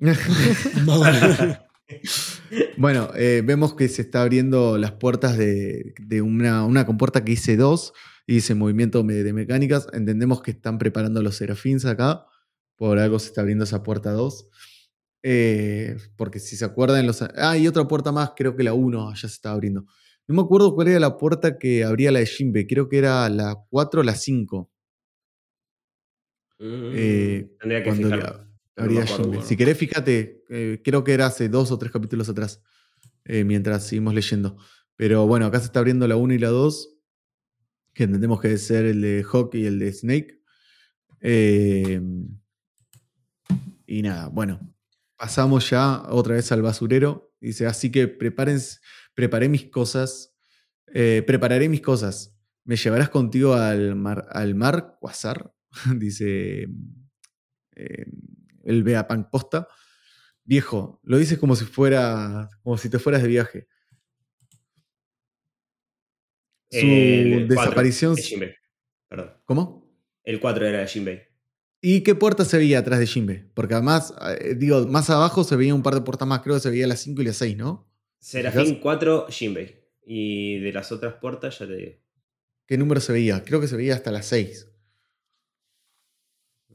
[2.76, 7.32] bueno, eh, vemos que se está abriendo las puertas de, de una, una compuerta que
[7.32, 7.92] dice 2
[8.26, 9.86] y dice movimiento de mecánicas.
[9.92, 12.26] Entendemos que están preparando los serafins acá.
[12.76, 14.48] Por algo se está abriendo esa puerta 2.
[15.24, 17.22] Eh, porque si se acuerdan, los.
[17.22, 19.86] Ah, y otra puerta más, creo que la 1 ya se está abriendo.
[20.28, 23.28] No me acuerdo cuál era la puerta que abría la de Jinbe, creo que era
[23.28, 24.70] la 4 o la 5.
[26.58, 28.51] Mm, Eh, Tendría que fijarme.
[28.76, 29.42] Bueno.
[29.42, 32.62] Si querés, fíjate, eh, creo que era hace dos o tres capítulos atrás,
[33.24, 34.56] eh, mientras seguimos leyendo.
[34.96, 36.96] Pero bueno, acá se está abriendo la 1 y la 2,
[37.94, 40.42] que entendemos que debe ser el de Hawk y el de Snake.
[41.20, 42.00] Eh,
[43.86, 44.60] y nada, bueno,
[45.16, 48.60] pasamos ya otra vez al basurero Dice, así que preparen,
[49.14, 50.32] preparé mis cosas,
[50.94, 52.38] eh, prepararé mis cosas.
[52.64, 55.52] ¿Me llevarás contigo al mar, al mar Quasar?
[55.98, 56.68] Dice
[57.74, 58.06] eh,
[58.64, 59.68] el Beapunk posta.
[60.44, 63.68] Viejo, lo dices como si fuera, como si te fueras de viaje.
[66.70, 68.14] Su El desaparición.
[68.14, 68.54] de Jinbei.
[69.08, 69.32] Perdón.
[69.44, 69.92] ¿Cómo?
[70.24, 71.22] El 4 era de Jinbei.
[71.80, 73.50] ¿Y qué puerta se veía atrás de Jimbe?
[73.54, 76.60] Porque además, eh, digo, más abajo se veía un par de puertas más, creo que
[76.60, 77.90] se veía las 5 y las 6, ¿no?
[78.20, 79.82] Serafín 4, Jinbei.
[80.04, 81.92] Y de las otras puertas ya te digo.
[82.66, 83.42] ¿Qué número se veía?
[83.42, 84.71] Creo que se veía hasta las 6.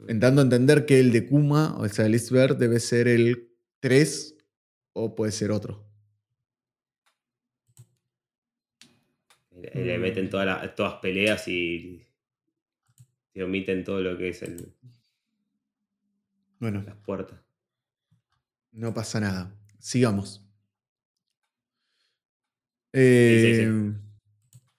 [0.06, 4.36] Dando a entender que el de Kuma, o sea, el iceberg, debe ser el 3
[4.92, 5.84] o puede ser otro.
[9.74, 10.00] Le, Mm.
[10.00, 12.06] meten todas las todas peleas y
[13.32, 14.72] te omiten todo lo que es el-
[16.60, 17.40] Bueno, las puertas.
[18.72, 19.54] no pasa nada.
[19.78, 20.44] Sigamos.
[22.92, 23.92] sí, Eh,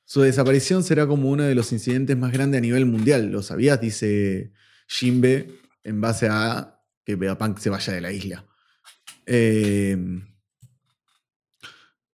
[0.06, 3.30] Su desaparición será como uno de los incidentes más grandes a nivel mundial.
[3.32, 3.80] ¿Lo sabías?
[3.80, 4.52] Dice
[4.90, 8.46] Jimbe en base a que Vegapunk se vaya de la isla.
[9.26, 9.96] Eh,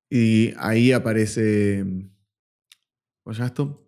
[0.10, 1.86] y ahí aparece.
[3.24, 3.82] ¿Cómo esto?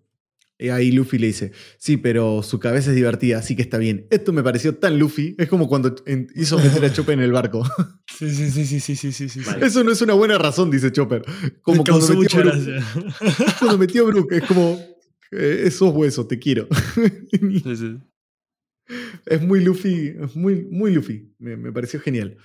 [0.58, 4.08] Y ahí Luffy le dice: Sí, pero su cabeza es divertida, así que está bien.
[4.10, 5.36] Esto me pareció tan Luffy.
[5.38, 5.94] Es como cuando
[6.36, 7.64] hizo meter a Chopper en el barco.
[8.18, 9.42] Sí, sí, sí, sí, sí, sí, sí.
[9.62, 11.24] Eso no es una buena razón, dice Chopper.
[11.62, 13.56] Como Me cuando metió, mucha a Brook, gracia.
[13.60, 14.80] cuando metió a Brook, es como.
[15.32, 16.68] eh, esos huesos, te quiero.
[17.32, 17.98] Sí, sí.
[19.26, 21.34] Es muy Luffy, es muy, muy Luffy.
[21.40, 22.38] Me, me pareció genial.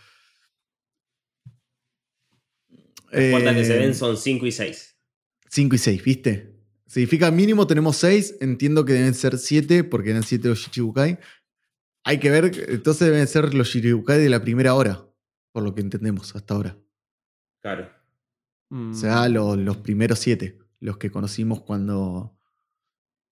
[3.10, 4.96] Las puertas que se Eh, ven son 5 y 6.
[5.50, 6.54] 5 y 6, ¿viste?
[6.86, 8.36] Significa mínimo tenemos 6.
[8.40, 11.18] Entiendo que deben ser 7 porque eran 7 los Shichibukai.
[12.04, 15.06] Hay que ver, entonces deben ser los Shichibukai de la primera hora,
[15.52, 16.78] por lo que entendemos hasta ahora.
[17.62, 17.90] Claro.
[18.70, 18.90] Mm.
[18.92, 22.36] O sea, lo- los primeros 7, los que conocimos cuando.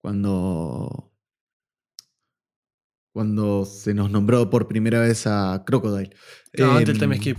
[0.02, 1.09] Cuando.
[3.12, 6.10] Cuando se nos nombró por primera vez a Crocodile.
[6.58, 7.38] Antes del Em, time skip.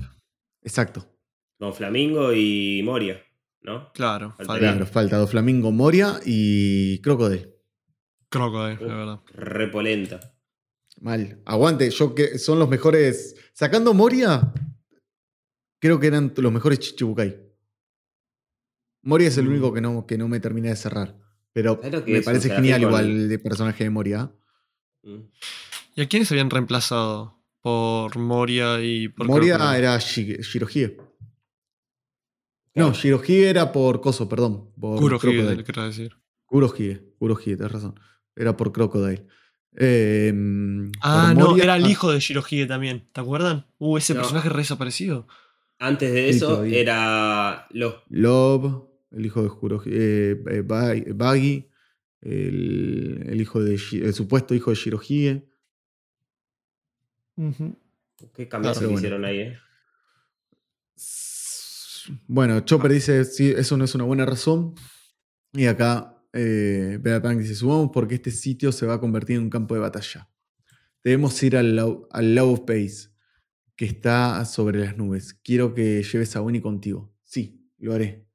[0.64, 1.08] Exacto.
[1.60, 3.22] Don Flamingo y Moria,
[3.62, 3.92] ¿no?
[3.94, 4.58] Claro, Falta.
[4.60, 7.56] Claro, falta Doflamingo Moria y Crocodile.
[8.30, 8.90] Crocodile, Uh.
[8.90, 9.20] es verdad.
[9.34, 10.20] Repolenta.
[11.00, 11.42] Mal.
[11.46, 13.36] Aguante, yo que son los mejores.
[13.54, 14.54] Sacando Moria,
[15.80, 17.38] creo que eran los mejores Chichibukai.
[19.04, 19.52] Moria es el Mm.
[19.52, 21.18] único que no, que no me termina de cerrar.
[21.54, 24.32] Pero ¿Sabes lo que me parece genial con- igual el de personaje de Moria.
[25.04, 25.22] Mm.
[25.96, 27.38] ¿Y a quiénes habían reemplazado?
[27.62, 30.98] Por Moria y por Moria era Shi- Shirohige.
[32.74, 32.90] Claro.
[32.90, 34.72] No, Shirohige era por Coso, perdón.
[34.80, 35.64] Por Kurohige, Crocodile.
[35.64, 36.16] quiero decir.
[36.46, 38.00] Kurohige, Kurohige, tenés razón.
[38.36, 39.28] Era por Crocodile.
[39.78, 40.34] Eh,
[41.02, 43.08] Ah, no, Moria- era el hijo de Shirohige también.
[43.12, 43.68] ¿Te acuerdan?
[43.78, 44.22] Uh, ese No.
[44.22, 45.28] personaje re desaparecido.
[45.80, 51.68] Antes de eso era los Love, el hijo de Kurohige, eh, eh, Ba- Baggy,
[52.22, 55.50] el, el hijo de el supuesto hijo de Shirohige.
[58.34, 59.00] ¿Qué cambios se pero bueno.
[59.00, 59.58] hicieron ahí, eh?
[62.28, 64.76] Bueno, Chopper dice, sí, eso no es una buena razón.
[65.54, 67.00] Y acá eh,
[67.38, 70.30] dice, subamos porque este sitio se va a convertir en un campo de batalla.
[71.04, 73.10] Debemos ir al, Low- al Love Base,
[73.76, 75.34] que está sobre las nubes.
[75.34, 77.14] Quiero que lleves a Winnie contigo.
[77.24, 78.28] Sí, lo haré.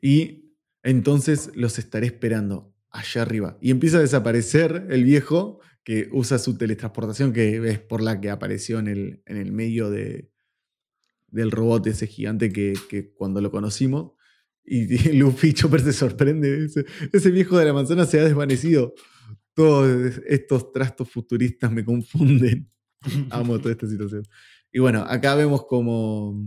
[0.00, 0.39] Y
[0.82, 3.58] entonces los estaré esperando allá arriba.
[3.60, 8.30] Y empieza a desaparecer el viejo que usa su teletransportación, que es por la que
[8.30, 10.30] apareció en el, en el medio de,
[11.28, 14.12] del robot ese gigante que, que cuando lo conocimos.
[14.64, 16.64] Y, Luffy Chopper se sorprende.
[16.64, 18.94] Ese, ese viejo de la manzana se ha desvanecido.
[19.54, 22.70] Todos estos trastos futuristas me confunden.
[23.30, 24.22] Amo toda esta situación.
[24.72, 26.44] Y bueno, acá vemos como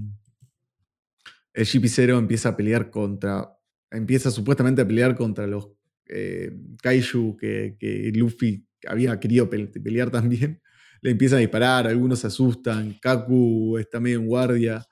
[1.53, 3.49] el GP0 empieza a pelear contra.
[3.93, 5.69] Empieza supuestamente a pelear contra los
[6.07, 10.61] eh, Kaiju que, Luffy había querido pe- pelear también.
[11.01, 12.97] Le empiezan a disparar, algunos se asustan.
[13.01, 14.85] Kaku está medio en guardia.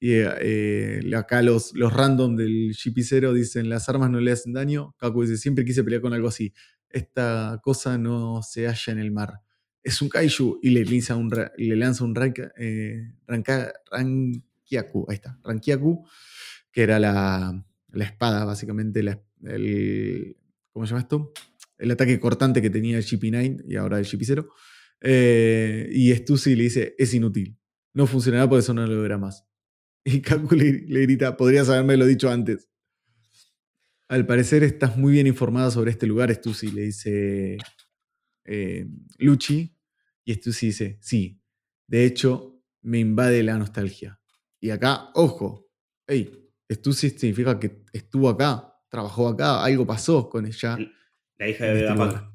[0.00, 4.52] Y eh, eh, acá los, los random del GP0 dicen: Las armas no le hacen
[4.52, 4.94] daño.
[4.98, 6.52] Kaku dice: Siempre quise pelear con algo así.
[6.90, 9.40] Esta cosa no se halla en el mar
[9.82, 12.14] es un kaiju y le lanza un, le lanza un
[12.56, 16.06] eh, Rankiaku, ahí está, Rankiaku,
[16.70, 20.36] que era la, la espada, básicamente, el,
[20.70, 21.32] ¿cómo se llama esto?
[21.78, 24.46] El ataque cortante que tenía el GP9 y ahora el GP0.
[25.00, 27.58] Eh, y Stussy le dice, es inútil,
[27.92, 29.46] no funcionará por eso no lo verá más.
[30.04, 32.68] Y Kaku le, le grita, podrías haberme lo dicho antes.
[34.08, 37.56] Al parecer estás muy bien informada sobre este lugar, Stussy, le dice
[38.44, 38.86] eh,
[39.18, 39.76] Luchi.
[40.24, 41.40] Y Stussy dice, sí,
[41.86, 44.20] de hecho me invade la nostalgia.
[44.60, 45.68] Y acá, ojo,
[46.06, 46.41] hey,
[46.74, 50.78] Stussy significa que estuvo acá, trabajó acá, algo pasó con ella.
[51.38, 52.06] La hija de este Vegapunk.
[52.12, 52.32] lugar.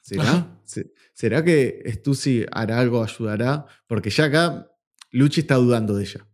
[0.00, 0.60] ¿Será?
[0.64, 3.66] Se- ¿Será que Stussy hará algo, ayudará?
[3.86, 4.70] Porque ya acá
[5.10, 6.26] Luchi está dudando de ella.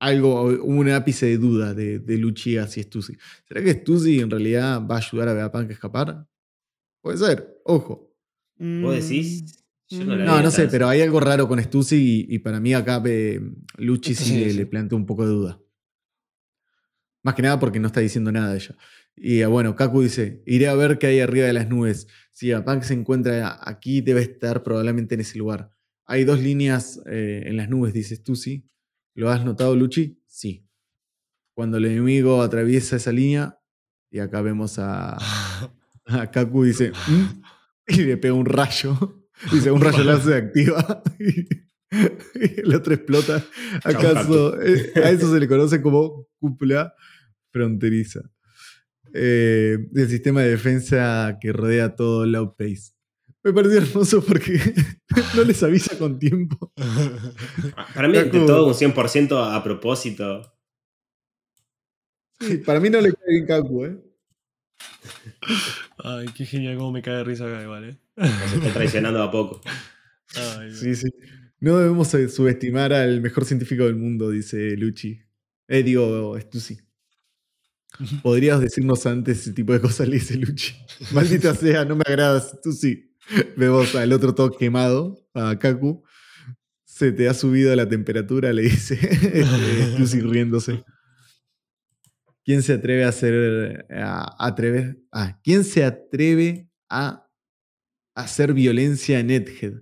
[0.00, 3.16] Algo, hubo un ápice de duda de, de Luchi hacia Stussy.
[3.46, 6.26] ¿Será que Stussy en realidad va a ayudar a Vegapunk a escapar?
[7.02, 8.10] Puede ser, ojo.
[8.58, 9.62] ¿Vos decís?
[9.90, 12.60] Yo no la No, no sé, pero hay algo raro con Stussy y, y para
[12.60, 13.40] mí acá eh,
[13.76, 14.56] Luchi sí, Sí, le, sí.
[14.56, 15.60] le plantea un poco de duda.
[17.22, 18.76] Más que nada porque no está diciendo nada de ella.
[19.16, 22.06] Y eh, bueno, Kaku dice, iré a ver qué hay arriba de las nubes.
[22.32, 25.70] Si Vegapunk se encuentra aquí, debe estar probablemente en ese lugar.
[26.06, 28.64] Hay dos líneas eh, en las nubes, dice Stussy.
[29.14, 30.22] ¿Lo has notado, Luchi?
[30.26, 30.66] Sí.
[31.54, 33.58] Cuando el enemigo atraviesa esa línea,
[34.10, 35.18] y acá vemos a,
[36.06, 37.42] a Kaku, dice, "¿Mm?",
[37.88, 39.16] y le pega un rayo.
[39.52, 41.02] Dice, un rayo láser se activa.
[41.18, 43.44] Y, y el otro explota.
[43.82, 44.60] ¿Acaso?
[44.62, 46.94] eh, a eso se le conoce como cúpula
[47.50, 48.20] fronteriza.
[49.12, 52.92] Eh, el sistema de defensa que rodea todo el Outpace.
[53.42, 54.58] Me pareció hermoso porque
[55.34, 56.72] no les avisa con tiempo.
[57.94, 60.42] Para mí Kaku- todo un 100% a propósito.
[62.38, 63.98] Sí, para mí no le cae bien Kaku, ¿eh?
[65.98, 67.98] Ay, qué genial cómo me cae de risa acá igual, eh.
[68.16, 69.60] Nos está traicionando a poco.
[70.58, 70.72] Ay.
[70.74, 71.08] Sí, sí.
[71.60, 75.20] No debemos eh, subestimar al mejor científico del mundo, dice Luchi.
[75.68, 76.78] Eh, digo, Stussy.
[78.22, 80.74] Podrías decirnos antes ese tipo de cosas, le dice Luchi.
[81.12, 83.10] Maldita sea, no me agradas, Stussy.
[83.56, 86.02] Vemos al otro todo quemado, a Kaku.
[86.84, 90.84] Se te ha subido la temperatura, le dice este, Stussy riéndose.
[92.44, 93.86] ¿Quién se atreve a hacer.
[93.90, 97.28] a atreve, ah, ¿Quién se atreve a
[98.14, 99.74] hacer violencia en Edhead?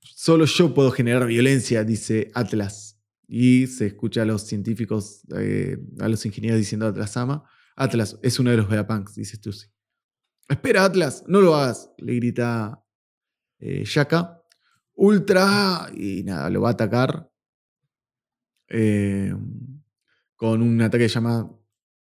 [0.00, 2.87] Solo yo puedo generar violencia, dice Atlas.
[3.28, 7.44] Y se escucha a los científicos, eh, a los ingenieros diciendo a Atlas ama.
[7.76, 9.68] Atlas es uno de los Vegapunks, dice Stussy.
[10.48, 12.82] Espera, Atlas, no lo hagas, le grita
[13.60, 14.42] eh, Shaka.
[14.94, 15.90] Ultra.
[15.94, 17.30] Y nada, lo va a atacar.
[18.68, 19.34] eh,
[20.36, 21.50] con un ataque que se llama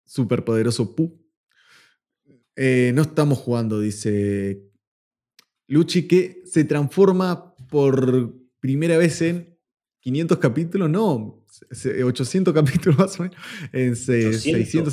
[0.04, 1.22] Superpoderoso Pu.
[2.56, 4.64] Eh, no estamos jugando, dice
[5.68, 9.55] Luchi, que se transforma por primera vez en
[10.06, 13.38] 500 capítulos, no, se- 800 capítulos más o menos,
[13.74, 14.42] en se- 800,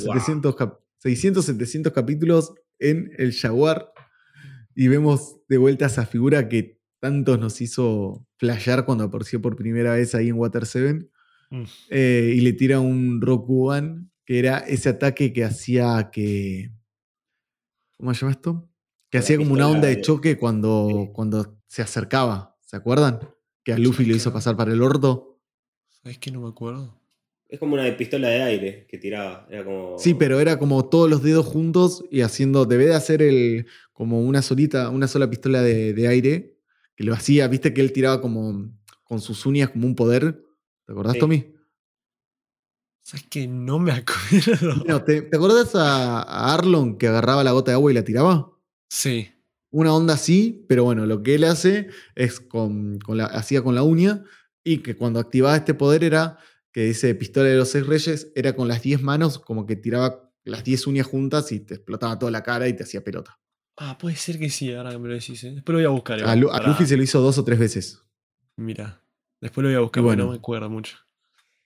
[0.00, 0.14] 600, wow.
[0.14, 3.92] 700, cap- 600, 700 capítulos en el Jaguar
[4.74, 9.92] y vemos de vuelta esa figura que tantos nos hizo flashear cuando apareció por primera
[9.94, 11.08] vez ahí en Water 7
[11.50, 11.64] Mm.
[11.90, 16.72] eh, y le tira un Rokugan, que era ese ataque que hacía que...
[17.98, 18.70] ¿Cómo se llama esto?
[19.10, 21.10] Que La hacía como una onda de de- choque cuando, Sí.
[21.12, 22.56] cuando se acercaba.
[22.62, 23.20] ¿Se acuerdan?
[23.64, 25.40] Que a Luffy lo hizo pasar para el orto.
[26.02, 26.98] ¿Sabes que no me acuerdo?
[27.48, 29.46] Es como una pistola de aire que tiraba.
[29.50, 29.98] Era como.
[29.98, 32.64] Sí, pero era como todos los dedos juntos y haciendo.
[32.64, 33.66] Debe de hacer el.
[33.92, 36.58] como una solita, una sola pistola de, de aire.
[36.96, 38.70] Que lo hacía, viste que él tiraba como
[39.04, 40.42] con sus uñas como un poder.
[40.86, 41.20] ¿Te acordás, Sí.
[41.20, 41.54] Tommy?
[43.04, 43.92] ¿Sabes que no me
[44.30, 44.84] acuerdo?
[44.86, 48.04] No, ¿te, te acordás a, a Arlon que agarraba la gota de agua y la
[48.04, 48.50] tiraba?
[48.88, 49.31] Sí.
[49.72, 53.74] Una onda así, pero bueno, lo que él hace es con, con la, hacía con
[53.74, 54.22] la uña
[54.62, 56.38] y que cuando activaba este poder era
[56.72, 60.30] que dice pistola de los seis reyes, era con las 10 manos como que tiraba
[60.44, 63.38] las 10 uñas juntas y te explotaba toda la cara y te hacía pelota.
[63.76, 65.42] Ah, puede ser que sí, ahora que me lo decís.
[65.44, 65.52] ¿eh?
[65.52, 66.22] Después lo voy a buscar.
[66.22, 68.02] A, Luffy se lo hizo dos o tres veces.
[68.56, 69.02] Mira.
[69.40, 70.24] Después lo voy a buscar bueno.
[70.24, 70.96] no me acuerdo mucho.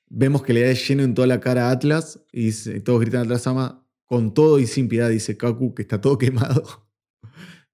[0.08, 3.46] Vemos que le da lleno en toda la cara a Atlas y todos gritan Atlas
[3.46, 6.88] ama con todo y sin piedad, dice Kaku, que está todo quemado.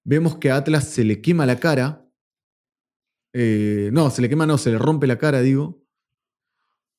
[0.03, 2.05] Vemos que a Atlas se le quema la cara.
[3.33, 5.83] Eh, no, se le quema, no, se le rompe la cara, digo.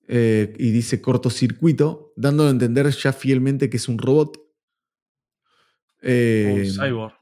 [0.07, 4.39] Eh, y dice cortocircuito, dándole a entender ya fielmente que es un robot.
[6.03, 7.15] Eh, Un cyborg.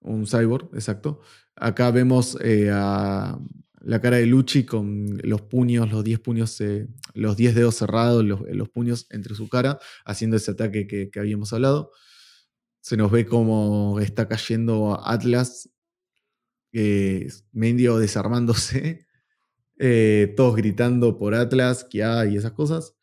[0.00, 1.20] un cyborg, exacto.
[1.54, 3.38] Acá vemos eh, a
[3.80, 8.24] la cara de Luchi con los puños, los 10 puños, eh, los 10 dedos cerrados,
[8.24, 11.92] los, los puños entre su cara, haciendo ese ataque que, que habíamos hablado.
[12.86, 15.68] Se nos ve como está cayendo Atlas,
[16.72, 19.08] eh, medio desarmándose,
[19.80, 22.94] eh, todos gritando por Atlas, Kia y esas cosas.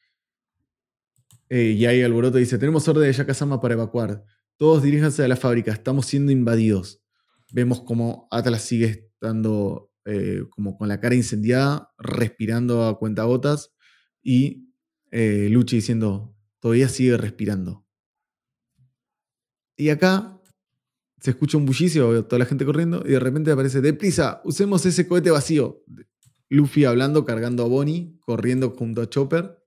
[1.49, 4.23] Eh, y ahí alboroto dice, tenemos orden de Yakasama para evacuar.
[4.55, 7.03] Todos diríjanse a la fábrica, estamos siendo invadidos.
[7.51, 13.73] Vemos como Atlas sigue estando eh, como con la cara incendiada, respirando a cuentagotas,
[14.21, 14.69] y
[15.11, 17.82] Luchi diciendo, todavía sigue respirando.
[19.75, 20.39] Y acá
[21.19, 24.85] se escucha un bullicio, veo toda la gente corriendo, y de repente aparece, deprisa, usemos
[24.85, 25.83] ese cohete vacío.
[26.49, 29.57] Luffy hablando, cargando a Bonnie, corriendo junto a Chopper.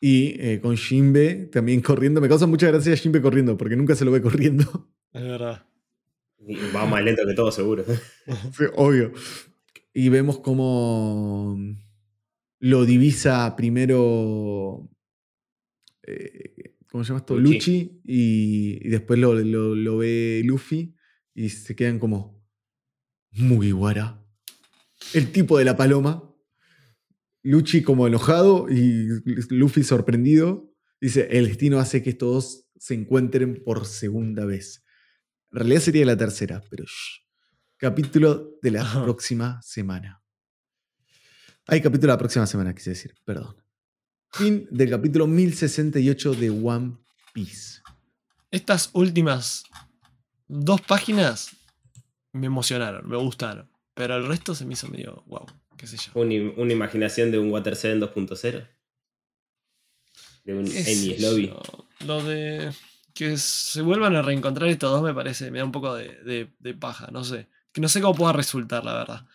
[0.00, 2.20] Y eh, con Jinbe también corriendo.
[2.20, 4.88] Me causa mucha gracia Jinbe corriendo, porque nunca se lo ve corriendo.
[5.12, 5.66] Es verdad.
[6.74, 7.84] Va más lento que todo, seguro.
[8.56, 9.12] Sí, obvio.
[9.92, 11.58] Y vemos cómo
[12.58, 14.88] lo divisa primero.
[16.04, 17.36] eh, ¿Cómo se llama esto?
[17.38, 17.54] Luchi.
[17.56, 18.00] Luchi.
[18.04, 20.94] y, y después lo, lo- lo ve Luffy.
[21.34, 22.46] Y se quedan como.
[23.30, 24.22] Mugiwara.
[25.14, 26.28] El tipo de la paloma.
[27.42, 29.08] Luchi como enojado y
[29.48, 30.70] Luffy sorprendido.
[31.00, 34.84] Dice: El destino hace que estos dos se encuentren por segunda vez.
[35.50, 36.84] En realidad sería la tercera, pero.
[36.84, 37.22] shh.
[37.78, 39.02] Capítulo de la Ajá.
[39.02, 40.22] próxima semana.
[41.66, 43.56] Hay capítulo de la próxima semana, quise decir, perdón.
[44.32, 46.96] Fin del capítulo 1068 de One
[47.34, 47.80] Piece.
[48.50, 49.64] Estas últimas
[50.48, 51.50] dos páginas
[52.32, 53.70] me emocionaron, me gustaron.
[53.94, 55.44] Pero el resto se me hizo medio wow,
[55.76, 56.12] qué sé yo.
[56.14, 58.68] Una, una imaginación de un Water 7 2.0.
[60.44, 61.48] De un sé Lobby.
[61.48, 61.62] yo.
[62.06, 62.72] Lo de
[63.14, 66.54] que se vuelvan a reencontrar estos dos me parece, me da un poco de, de-
[66.58, 67.48] de paja, no sé.
[67.70, 69.26] Que no sé cómo pueda resultar, la verdad.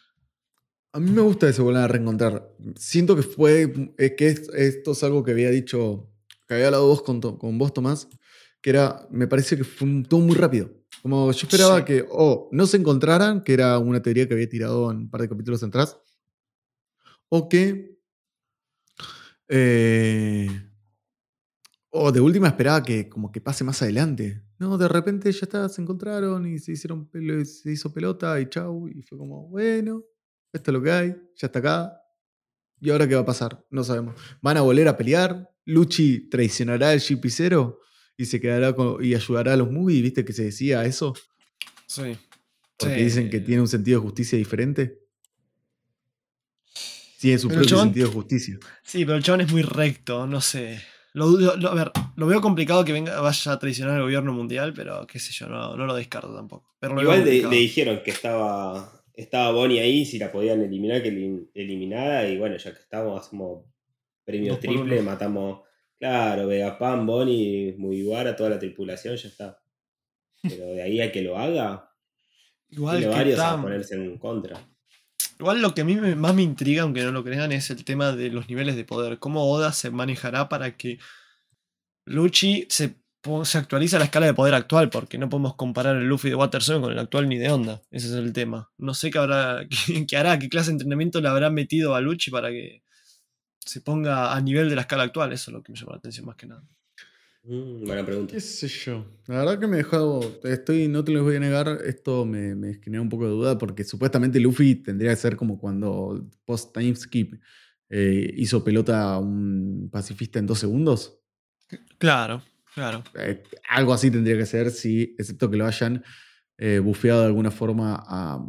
[0.98, 2.56] A mí me gusta que se vuelvan a reencontrar.
[2.76, 3.94] Siento que fue.
[4.00, 6.10] eh, que es- esto es algo que había dicho.
[6.48, 8.08] Que había hablado vos con, con vos, Tomás.
[8.62, 9.08] Que era.
[9.12, 10.72] Me parece que fue un- todo muy rápido.
[11.04, 11.86] Como yo esperaba Sí.
[11.86, 12.06] que.
[12.10, 15.30] O no se encontraran, que era una teoría que había tirado en un par de
[15.30, 16.00] capítulos atrás.
[17.30, 17.96] O que.
[19.50, 20.50] eh,
[21.92, 24.42] o de última esperaba que como que pase más adelante.
[24.60, 27.08] No, de repente ya está, se encontraron y se hicieron
[27.46, 28.88] se hizo pelota y chau.
[28.90, 30.04] Y fue como, bueno,
[30.54, 32.02] esto es lo que hay, ya está acá.
[32.80, 33.66] ¿Y ahora qué va a pasar?
[33.70, 34.16] No sabemos.
[34.42, 35.50] ¿Van a volver a pelear?
[35.66, 37.78] ¿Luchi traicionará al GP0
[38.18, 40.02] y se quedará con- y ayudará a los movies?
[40.04, 41.14] ¿Viste que se decía eso?
[41.88, 42.18] Sí.
[42.78, 43.04] Porque Sí.
[43.04, 45.00] dicen que tiene un sentido de justicia diferente.
[47.20, 48.58] Tiene su Pero el propio sentido de justicia.
[48.84, 50.80] Sí, pero el chabón es muy recto, no sé.
[51.14, 51.26] Lo,
[51.70, 55.18] a ver, lo veo complicado que venga, vaya a traicionar al gobierno mundial, pero qué
[55.18, 56.76] sé yo, no, no lo descarto tampoco.
[56.80, 61.02] Pero lo veo Igual le dijeron que estaba, estaba Bonnie ahí, si la podían eliminar,
[61.04, 62.28] que elim- eliminara.
[62.30, 63.66] Y bueno, ya que estamos, hacemos
[64.24, 65.62] premio Dos triple, matamos,
[66.00, 69.60] claro, Vegapam, Bonnie, Mugiwara, toda la tripulación, ya está.
[70.42, 71.92] Pero de ahí a que lo haga,
[72.70, 74.60] Igual, tiene que varios a ponerse en contra.
[75.40, 78.12] igual lo que a mí más me intriga, aunque no lo crean, es el tema
[78.16, 79.18] de los niveles de poder.
[79.20, 81.00] ¿Cómo Oda se manejará para que
[82.06, 82.96] Luchi se,
[83.46, 84.90] se actualice a la escala de poder actual?
[84.90, 87.82] Porque no podemos comparar el Luffy de Water 7 con el actual ni de onda.
[87.92, 88.72] Ese es el tema.
[88.78, 92.02] No sé qué, habrá, qué, qué hará, qué clase de entrenamiento le habrá metido a
[92.02, 92.84] Luchi para que
[93.60, 95.34] se ponga a nivel de la escala actual.
[95.34, 96.64] Eso es lo que me llama la atención más que nada.
[97.44, 98.34] Mm, buena pregunta.
[98.34, 99.06] ¿Qué sé yo?
[99.28, 100.20] La verdad que me dejó.
[100.44, 103.58] Estoy, no te lo voy a negar, esto me, me genera un poco de duda
[103.58, 107.36] porque supuestamente Luffy tendría que ser como cuando post time skip
[107.90, 111.20] eh, hizo pelota a un pacifista en dos segundos.
[111.98, 112.42] Claro,
[112.78, 113.04] claro.
[113.16, 116.04] Eh, algo así tendría que ser, sí, excepto que lo hayan
[116.60, 118.40] eh, bufeado de alguna forma a,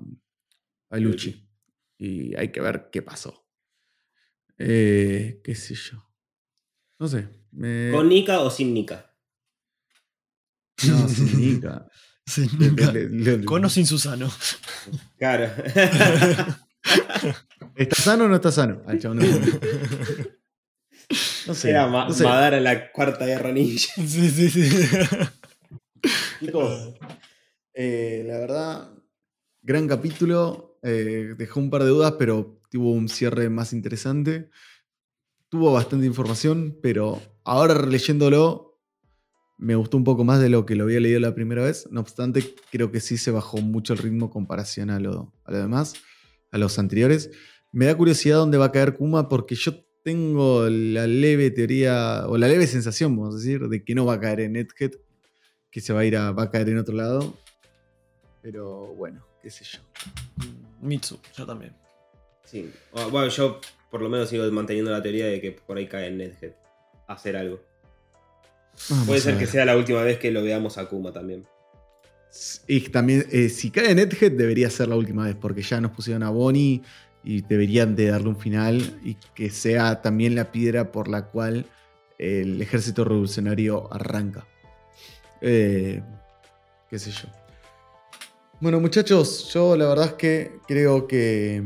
[0.91, 1.49] a Luchi.
[1.97, 3.49] Y hay que ver qué pasó.
[4.59, 6.05] Eh, ¿Qué sé yo?
[6.99, 7.29] No sé.
[7.53, 9.15] me- ¿Con Nika o sin Nika?
[10.87, 11.87] No, sin Nika.
[12.29, 14.31] Sin Le- nunca- le- le- Con o sin Susano.
[15.19, 15.51] Claro.
[17.75, 18.83] ¿Está sano o no está sano?
[18.87, 19.23] No.
[21.47, 21.71] No sé.
[21.71, 22.25] Era Ma- no sé.
[22.25, 23.93] Madara la cuarta guerra ninja.
[23.97, 24.69] sí, sí, sí.
[26.41, 26.95] Chicos,
[27.75, 28.91] eh, la verdad,
[29.63, 30.79] gran capítulo.
[30.83, 34.51] eh, dejó un par de dudas, pero tuvo un cierre más interesante.
[35.49, 38.79] Tuvo bastante información, pero ahora releyéndolo
[39.57, 41.89] me gustó un poco más de lo que lo había leído la primera vez.
[41.91, 45.51] No obstante, creo que sí se bajó mucho el ritmo en comparación a lo, a
[45.51, 45.95] lo demás,
[46.53, 47.31] a los anteriores.
[47.73, 49.73] Me da curiosidad dónde va a caer Kuma porque yo
[50.09, 54.15] tengo la leve teoría, o la leve sensación, vamos a decir, de que no va
[54.15, 54.93] a caer en Nethead,
[55.71, 57.35] que se va a ir a, va a caer en otro lado.
[58.41, 59.81] Pero bueno, qué sé yo.
[60.81, 61.75] Mitsu, yo también.
[62.47, 62.71] Sí.
[62.93, 66.07] O- Bueno, yo por lo menos sigo manteniendo la teoría de que por ahí cae
[66.07, 66.53] en Nedhead
[67.07, 67.61] a hacer algo.
[68.89, 71.45] Vamos Puede ser que sea la última vez que lo veamos a Kuma también.
[72.67, 76.23] Y también, eh, si cae Nethead, debería ser la última vez, porque ya nos pusieron
[76.23, 76.81] a Bonnie
[77.25, 81.67] y deberían de darle un final y que sea también la piedra por la cual
[82.19, 84.47] el ejército revolucionario arranca.
[85.41, 86.03] Eh,
[86.91, 87.29] qué sé yo.
[88.61, 91.59] Bueno, muchachos, yo la verdad es que creo que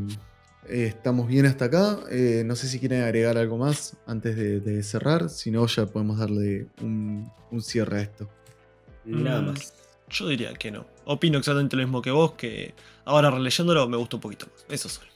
[0.69, 1.99] eh, estamos bien hasta acá.
[2.11, 5.31] Eh, no sé si quieren agregar algo más antes de, de cerrar.
[5.31, 8.29] Si no, ya podemos darle un, un cierre a esto.
[9.05, 9.73] Nada Mm, más.
[10.11, 10.87] Yo diría que no.
[11.07, 12.75] Opino exactamente lo mismo que vos, que
[13.07, 14.67] ahora releyéndolo me gustó un poquito más.
[14.69, 15.09] Eso solo.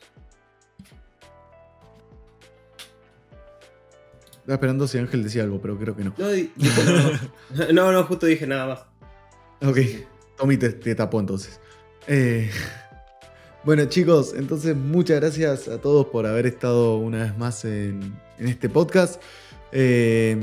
[4.46, 6.14] Estaba esperando si Ángel decía algo, pero creo que no.
[6.16, 7.72] No, no.
[7.72, 9.68] no, no, justo dije nada más.
[9.68, 9.78] Ok,
[10.38, 11.58] Tommy te, te tapó entonces.
[12.06, 12.48] Eh,
[13.64, 18.46] bueno chicos, entonces muchas gracias a todos por haber estado una vez más en, en
[18.46, 19.20] este podcast.
[19.72, 20.38] Eh,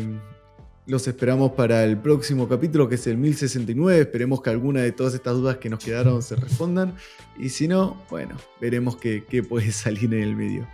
[0.85, 4.01] los esperamos para el próximo capítulo que es el 1069.
[4.01, 6.93] Esperemos que alguna de todas estas dudas que nos quedaron se respondan.
[7.39, 10.67] Y si no, bueno, veremos qué, qué puede salir en el medio.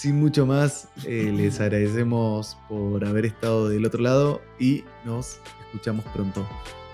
[0.00, 6.06] Sin mucho más, eh, les agradecemos por haber estado del otro lado y nos escuchamos
[6.14, 6.48] pronto.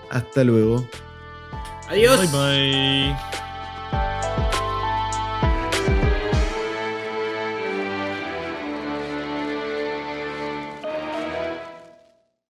[0.09, 0.85] Hasta luego.
[1.87, 2.29] Adiós.
[2.33, 3.15] Bye
[3.93, 4.56] bye.